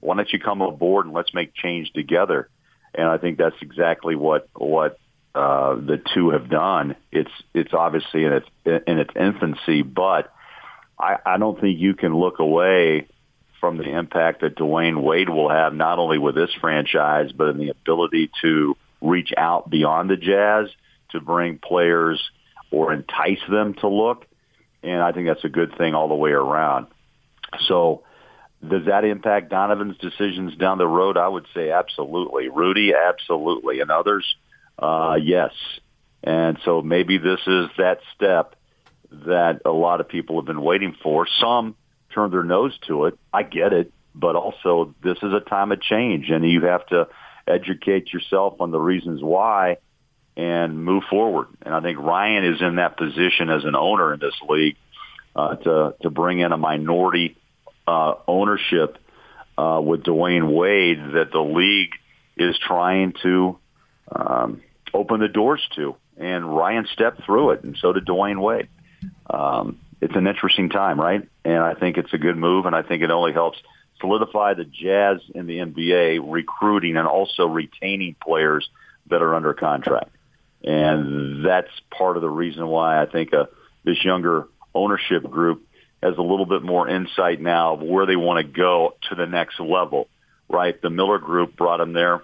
[0.00, 2.48] why don't you come aboard and let's make change together?
[2.94, 4.98] And I think that's exactly what what
[5.34, 6.96] uh, the two have done.
[7.12, 10.32] It's it's obviously in its in its infancy, but
[10.98, 13.06] I, I don't think you can look away
[13.60, 17.58] from the impact that Dwyane Wade will have not only with this franchise, but in
[17.58, 20.68] the ability to reach out beyond the Jazz
[21.10, 22.20] to bring players
[22.70, 24.26] or entice them to look.
[24.82, 26.86] And I think that's a good thing all the way around.
[27.66, 28.02] So
[28.66, 31.16] does that impact Donovan's decisions down the road?
[31.16, 32.48] I would say absolutely.
[32.48, 33.80] Rudy, absolutely.
[33.80, 34.24] And others,
[34.78, 35.52] uh, yes.
[36.22, 38.56] And so maybe this is that step
[39.10, 41.26] that a lot of people have been waiting for.
[41.40, 41.76] Some
[42.14, 43.18] turn their nose to it.
[43.32, 43.92] I get it.
[44.14, 47.08] But also, this is a time of change, and you have to
[47.46, 49.76] educate yourself on the reasons why
[50.36, 51.48] and move forward.
[51.62, 54.76] And I think Ryan is in that position as an owner in this league
[55.34, 57.36] uh, to to bring in a minority
[57.86, 58.98] uh, ownership
[59.56, 61.92] uh, with Dwyane Wade that the league
[62.36, 63.58] is trying to
[64.14, 65.96] um, open the doors to.
[66.18, 68.68] And Ryan stepped through it, and so did Dwyane Wade.
[69.28, 71.26] Um, it's an interesting time, right?
[71.44, 73.58] And I think it's a good move, and I think it only helps
[74.00, 78.68] solidify the Jazz in the NBA, recruiting and also retaining players
[79.08, 80.10] that are under contract.
[80.62, 83.46] And that's part of the reason why I think uh,
[83.84, 85.66] this younger ownership group
[86.02, 89.26] has a little bit more insight now of where they want to go to the
[89.26, 90.08] next level,
[90.48, 90.80] right?
[90.80, 92.22] The Miller Group brought them there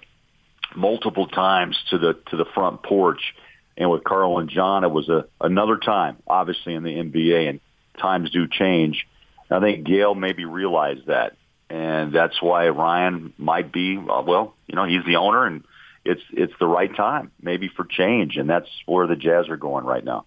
[0.76, 3.34] multiple times to the to the front porch,
[3.76, 7.60] and with Karl and John, it was a another time, obviously in the NBA, and
[7.98, 9.06] times do change.
[9.50, 11.36] I think Gail maybe realized that,
[11.68, 14.54] and that's why Ryan might be uh, well.
[14.66, 15.64] You know, he's the owner, and
[16.04, 19.84] it's it's the right time maybe for change, and that's where the Jazz are going
[19.84, 20.24] right now.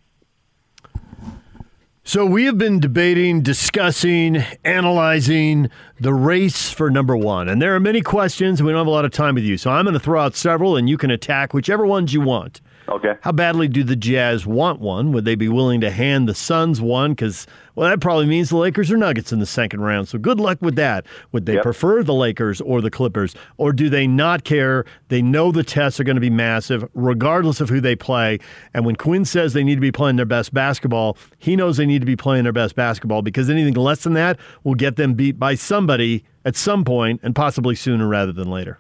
[2.08, 7.50] So we have been debating, discussing, analyzing the race for number one.
[7.50, 8.60] And there are many questions.
[8.60, 9.58] And we don't have a lot of time with you.
[9.58, 12.62] So I'm going to throw out several, and you can attack whichever ones you want.
[12.88, 13.14] Okay.
[13.22, 15.12] How badly do the Jazz want one?
[15.12, 17.12] Would they be willing to hand the Suns one?
[17.12, 20.08] Because, well, that probably means the Lakers or Nuggets in the second round.
[20.08, 21.06] So good luck with that.
[21.32, 21.64] Would they yep.
[21.64, 23.36] prefer the Lakers or the Clippers?
[23.58, 24.86] Or do they not care?
[25.08, 28.40] They know the tests are going to be massive, regardless of who they play.
[28.74, 31.86] And when Quin says they need to be playing their best basketball, he knows they
[31.86, 35.16] need to be playing their best basketball because anything less than that will get them
[35.16, 38.78] beat by somebody at some point and possibly sooner rather than later.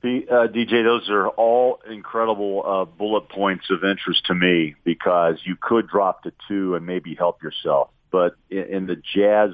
[0.00, 5.56] Uh, DJ, those are all incredible uh, bullet points of interest to me because you
[5.60, 7.90] could drop to two and maybe help yourself.
[8.12, 9.50] But in, in the Jazz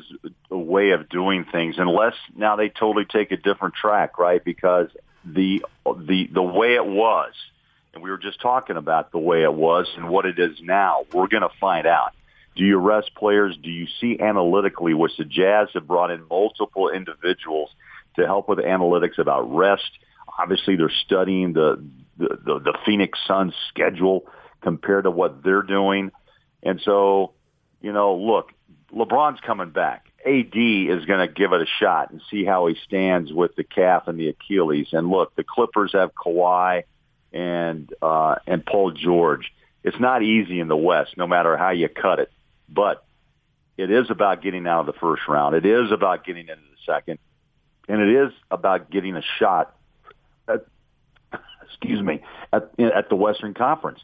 [0.50, 4.44] way of doing things, unless now they totally take a different track, right?
[4.44, 4.88] Because
[5.24, 7.32] the the the way it was,
[7.94, 11.06] and we were just talking about the way it was and what it is now.
[11.12, 12.12] We're going to find out.
[12.54, 13.56] Do you rest players?
[13.60, 17.70] Do you see analytically, which the Jazz have brought in multiple individuals
[18.16, 19.90] to help with analytics about rest?
[20.38, 21.84] Obviously, they're studying the,
[22.16, 24.26] the, the, the Phoenix Suns schedule
[24.60, 26.10] compared to what they're doing.
[26.62, 27.32] And so,
[27.80, 28.50] you know, look,
[28.92, 30.06] LeBron's coming back.
[30.26, 33.64] AD is going to give it a shot and see how he stands with the
[33.64, 34.88] calf and the Achilles.
[34.92, 36.84] And look, the Clippers have Kawhi
[37.32, 39.52] and uh, and Paul George.
[39.82, 42.32] It's not easy in the West, no matter how you cut it.
[42.70, 43.04] But
[43.76, 45.54] it is about getting out of the first round.
[45.56, 47.18] It is about getting into the second,
[47.86, 49.76] and it is about getting a shot
[51.66, 54.00] excuse me, at, at the Western Conference.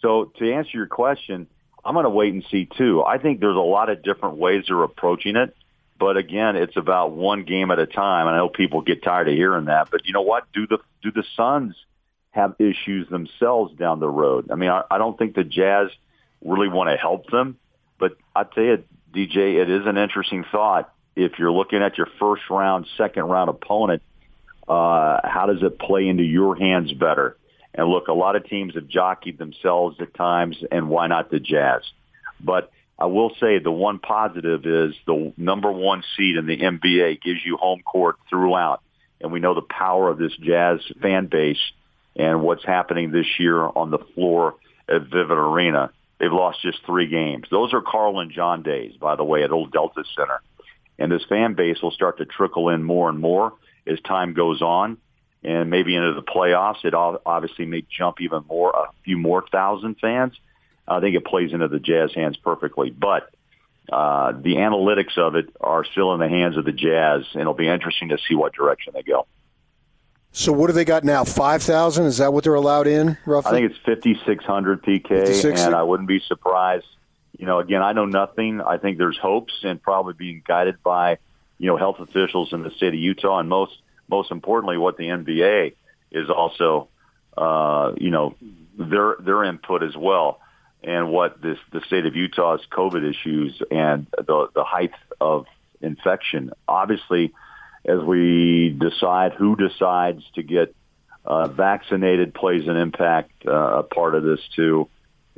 [0.00, 1.46] So to answer your question,
[1.84, 3.02] I'm going to wait and see too.
[3.02, 5.54] I think there's a lot of different ways they're approaching it.
[5.98, 8.26] But again, it's about one game at a time.
[8.26, 10.50] And I know people get tired of hearing that, but you know what?
[10.52, 11.76] Do the do the Suns
[12.30, 14.50] have issues themselves down the road?
[14.50, 15.90] I mean, I, I don't think the Jazz
[16.44, 17.56] really want to help them,
[18.00, 18.84] but I tell you,
[19.14, 20.92] DJ, it is an interesting thought.
[21.14, 24.02] If you're looking at your first round, second round opponent,
[24.68, 27.36] uh, how does it play into your hands better?
[27.74, 31.40] And look, a lot of teams have jockeyed themselves at times, and why not the
[31.40, 31.82] Jazz?
[32.40, 37.22] But I will say the one positive is the number one seed in the NBA
[37.22, 38.82] gives you home court throughout.
[39.20, 41.60] And we know the power of this Jazz fan base
[42.16, 44.56] and what's happening this year on the floor
[44.88, 45.90] at Vivint Arena.
[46.18, 47.46] They've lost just three games.
[47.50, 50.40] Those are Karl and John days, by the way, at Old Delta Center.
[50.98, 53.52] And this fan base will start to trickle in more and more
[53.86, 54.98] as time goes on
[55.44, 56.84] and maybe into the playoffs.
[56.84, 60.34] It obviously may jump even more, a few more thousand fans.
[60.86, 62.90] I think it plays into the Jazz hands perfectly.
[62.90, 63.34] But
[63.92, 67.54] uh, the analytics of it are still in the hands of the Jazz, and it'll
[67.54, 69.26] be interesting to see what direction they go.
[70.32, 71.24] So what do they got now?
[71.24, 72.06] Five thousand?
[72.06, 73.18] Is that what they're allowed in?
[73.26, 75.60] Roughly, I think it's fifty six hundred PK, 56?
[75.60, 76.86] and I wouldn't be surprised.
[77.38, 78.60] You know, again, I know nothing.
[78.60, 81.18] I think there's hopes, and probably being guided by
[81.62, 83.72] you know health officials in the state of Utah, and most
[84.10, 85.74] most importantly, what the NBA
[86.10, 86.88] is also
[87.38, 88.34] uh, you know
[88.76, 90.40] their their input as well,
[90.82, 95.46] and what this the state of Utah's COVID issues and the the height of
[95.80, 96.52] infection.
[96.66, 97.32] Obviously
[97.84, 100.74] as we decide who decides to get
[101.24, 104.88] uh, vaccinated plays an impact uh, a part of this too.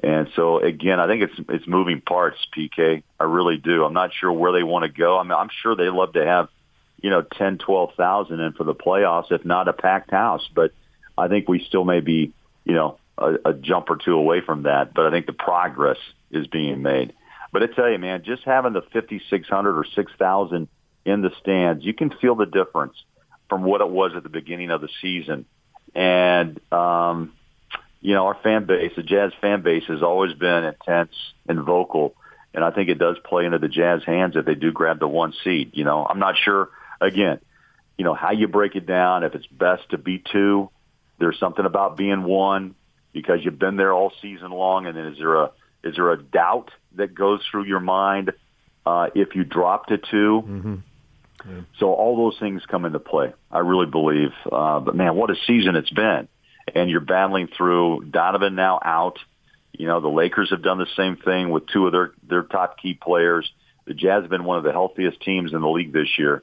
[0.04, 3.02] And so again, I think it's it's moving parts, PK.
[3.18, 3.84] I really do.
[3.84, 5.18] I'm not sure where they want to go.
[5.18, 6.48] I mean, I'm sure they love to have,
[7.00, 10.46] you know, ten, twelve thousand in for the playoffs, if not a packed house.
[10.54, 10.72] But
[11.16, 12.34] I think we still may be,
[12.66, 14.92] you know, a, a jump or two away from that.
[14.92, 15.98] But I think the progress
[16.30, 17.14] is being made.
[17.50, 20.68] But I tell you, man, just having the 5,600 or 6,000
[21.06, 22.94] in the stands, you can feel the difference
[23.48, 25.46] from what it was at the beginning of the season.
[25.94, 27.32] And, um,
[28.04, 31.14] you know, our fan base, the Jazz fan base has always been intense
[31.48, 32.14] and vocal.
[32.52, 35.08] And I think it does play into the Jazz hands if they do grab the
[35.08, 35.70] one seed.
[35.72, 36.68] You know, I'm not sure,
[37.00, 37.40] again,
[37.96, 40.68] you know, how you break it down, if it's best to be two.
[41.18, 42.74] There's something about being one
[43.14, 44.84] because you've been there all season long.
[44.84, 45.50] And then is there a,
[45.82, 48.32] is there a doubt that goes through your mind
[48.84, 50.42] uh, if you drop to 2
[51.44, 51.60] Mm-hmm.
[51.78, 53.32] So all those things come into play.
[53.50, 54.30] I really believe.
[54.50, 56.28] Uh, but man, what a season it's been!
[56.72, 59.18] And you're battling through Donovan now out.
[59.72, 62.78] You know the Lakers have done the same thing with two of their their top
[62.78, 63.50] key players.
[63.86, 66.42] The Jazz have been one of the healthiest teams in the league this year,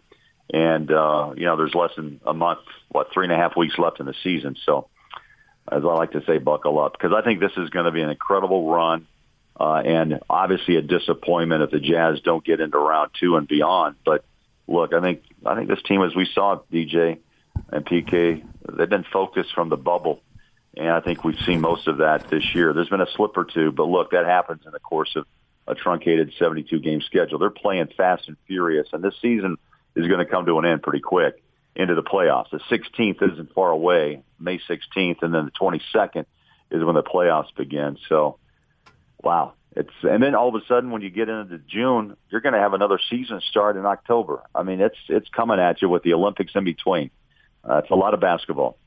[0.53, 2.59] and uh, you know there's less than a month,
[2.89, 4.57] what three and a half weeks left in the season.
[4.65, 4.89] So,
[5.72, 8.01] as I like to say, buckle up because I think this is going to be
[8.01, 9.07] an incredible run.
[9.59, 13.95] Uh, and obviously a disappointment if the Jazz don't get into round two and beyond.
[14.03, 14.24] But
[14.67, 17.19] look, I think I think this team, as we saw, DJ
[17.72, 18.43] and PK,
[18.78, 20.22] they've been focused from the bubble,
[20.76, 22.74] and I think we've seen most of that this year.
[22.74, 25.26] There's been a slip or two, but look, that happens in the course of
[25.67, 27.39] a truncated 72 game schedule.
[27.39, 29.57] They're playing fast and furious, and this season
[29.95, 31.41] is going to come to an end pretty quick
[31.76, 32.49] into the playoffs.
[32.51, 36.26] The 16th isn't far away, May 16th, and then the 22nd
[36.69, 37.97] is when the playoffs begin.
[38.09, 38.38] So,
[39.22, 42.53] wow, it's and then all of a sudden when you get into June, you're going
[42.53, 44.43] to have another season start in October.
[44.53, 47.11] I mean, it's it's coming at you with the Olympics in between.
[47.68, 48.78] Uh, it's a lot of basketball.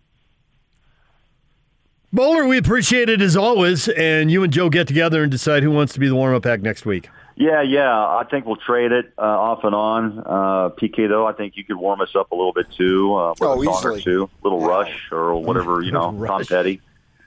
[2.12, 5.70] Boler, we appreciate it as always, and you and Joe get together and decide who
[5.72, 7.08] wants to be the warm-up act next week.
[7.36, 7.90] Yeah, yeah.
[7.92, 10.20] I think we'll trade it uh, off and on.
[10.20, 13.12] Uh, PK though, I think you could warm us up a little bit too.
[13.16, 13.98] Uh, Oh, a easily.
[13.98, 14.66] or two, little Yeah.
[14.68, 16.80] rush or whatever you know, Tom Petty.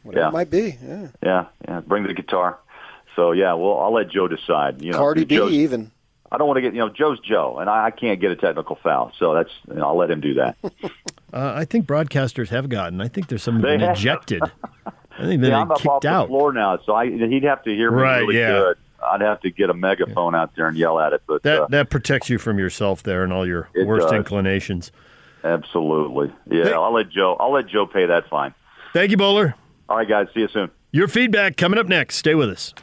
[0.04, 0.30] Whatever Yeah.
[0.30, 0.78] it might be.
[0.82, 1.08] Yeah.
[1.22, 1.80] Yeah, yeah.
[1.82, 2.58] Bring the guitar.
[3.18, 4.82] So yeah, well, I'll let Joe decide.
[4.82, 5.92] You know, Cardi B Joe's- even.
[6.32, 8.36] I don't want to get you know Joe's Joe, and I, I can't get a
[8.36, 10.58] technical foul, so that's you know, I'll let him do that.
[11.34, 13.02] Uh, I think broadcasters have gotten.
[13.02, 13.98] I think there's some They been have.
[13.98, 14.42] ejected.
[14.86, 16.28] I think they've yeah, been I'm up off kicked the out.
[16.30, 18.48] floor now, so I, he'd have to hear me Right, really yeah.
[18.54, 18.78] good.
[19.06, 21.68] I'd have to get a megaphone out there and yell at it, but That uh,
[21.72, 24.14] that protects you from yourself there and all your worst does.
[24.14, 24.94] inclinations.
[25.44, 26.64] absolutely, yeah.
[26.64, 26.74] Hey.
[26.74, 27.36] I'll let Joe.
[27.42, 28.54] I'll let Joe pay that fine.
[28.94, 29.54] Thank you, Boler.
[29.90, 30.28] All right, guys.
[30.34, 30.72] See you soon.
[30.94, 32.16] Your feedback coming up next.
[32.16, 32.74] Stay with us.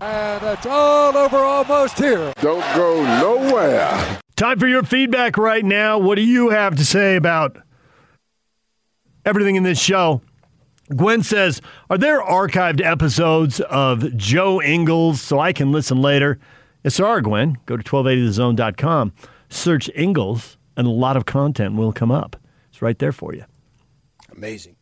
[0.00, 2.32] And it's all over almost here.
[2.40, 4.18] Don't go nowhere.
[4.36, 5.98] Time for your feedback right now.
[5.98, 7.56] What do you have to say about
[9.24, 10.22] everything in this show?
[10.96, 16.38] Gwen says, Are there archived episodes of Joe Ingles so I can listen later?
[16.82, 17.58] Yes, there are, Gwen.
[17.66, 19.12] Go to 1280thezone.com,
[19.48, 22.36] search Ingles, and a lot of content will come up.
[22.70, 23.44] It's right there for you.
[24.32, 24.76] Amazing.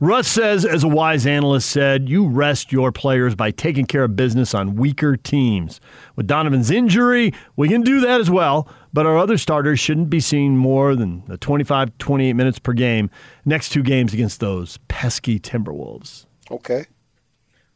[0.00, 4.14] Russ says, as a wise analyst said, you rest your players by taking care of
[4.16, 5.80] business on weaker teams.
[6.16, 10.20] With Donovan's injury, we can do that as well, but our other starters shouldn't be
[10.20, 13.10] seeing more than the 25, 28 minutes per game
[13.44, 16.26] next two games against those pesky Timberwolves.
[16.50, 16.86] Okay.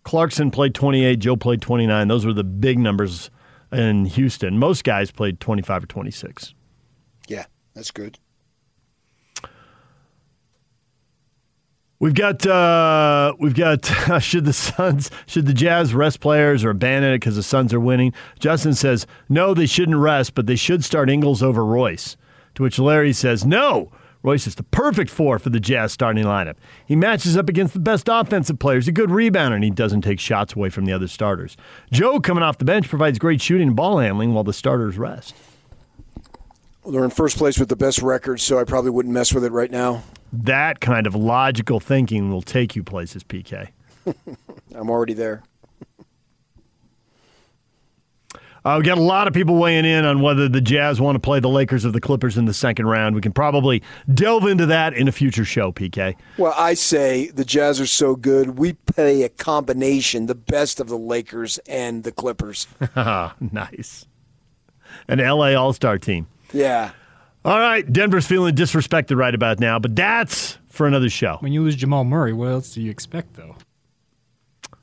[0.04, 2.08] Clarkson played 28, Joe played 29.
[2.08, 3.30] Those were the big numbers
[3.70, 4.58] in Houston.
[4.58, 6.54] Most guys played 25 or 26.
[7.28, 8.18] Yeah, that's good.
[12.02, 13.84] We've got uh, we've got
[14.20, 17.78] should the Suns should the Jazz rest players or abandon it because the Suns are
[17.78, 18.12] winning?
[18.40, 22.16] Justin says no, they shouldn't rest, but they should start Ingles over Royce.
[22.56, 23.92] To which Larry says no.
[24.24, 26.56] Royce is the perfect four for the Jazz starting lineup.
[26.84, 30.18] He matches up against the best offensive players, a good rebounder, and he doesn't take
[30.18, 31.56] shots away from the other starters.
[31.92, 35.36] Joe, coming off the bench, provides great shooting and ball handling while the starters rest.
[36.82, 39.44] Well, they're in first place with the best record, so I probably wouldn't mess with
[39.44, 40.02] it right now.
[40.32, 43.68] That kind of logical thinking will take you places, PK.
[44.74, 45.42] I'm already there.
[48.64, 51.18] Uh, we got a lot of people weighing in on whether the Jazz want to
[51.18, 53.16] play the Lakers or the Clippers in the second round.
[53.16, 53.82] We can probably
[54.14, 56.14] delve into that in a future show, PK.
[56.38, 60.88] Well, I say the Jazz are so good, we play a combination, the best of
[60.88, 62.68] the Lakers and the Clippers.
[62.96, 64.06] nice.
[65.08, 66.28] An LA All Star team.
[66.52, 66.92] Yeah.
[67.44, 71.38] All right, Denver's feeling disrespected right about now, but that's for another show.
[71.40, 73.56] When you lose Jamal Murray, what else do you expect, though?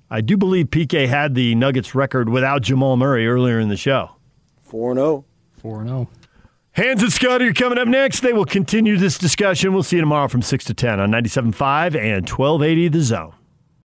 [0.09, 4.11] I do believe PK had the Nuggets record without Jamal Murray earlier in the show.
[4.63, 5.25] 4 0.
[5.61, 6.09] 4 0.
[6.71, 8.21] Hands and Scotty are coming up next.
[8.21, 9.73] They will continue this discussion.
[9.73, 13.33] We'll see you tomorrow from 6 to 10 on 97.5 and 1280 The Zone.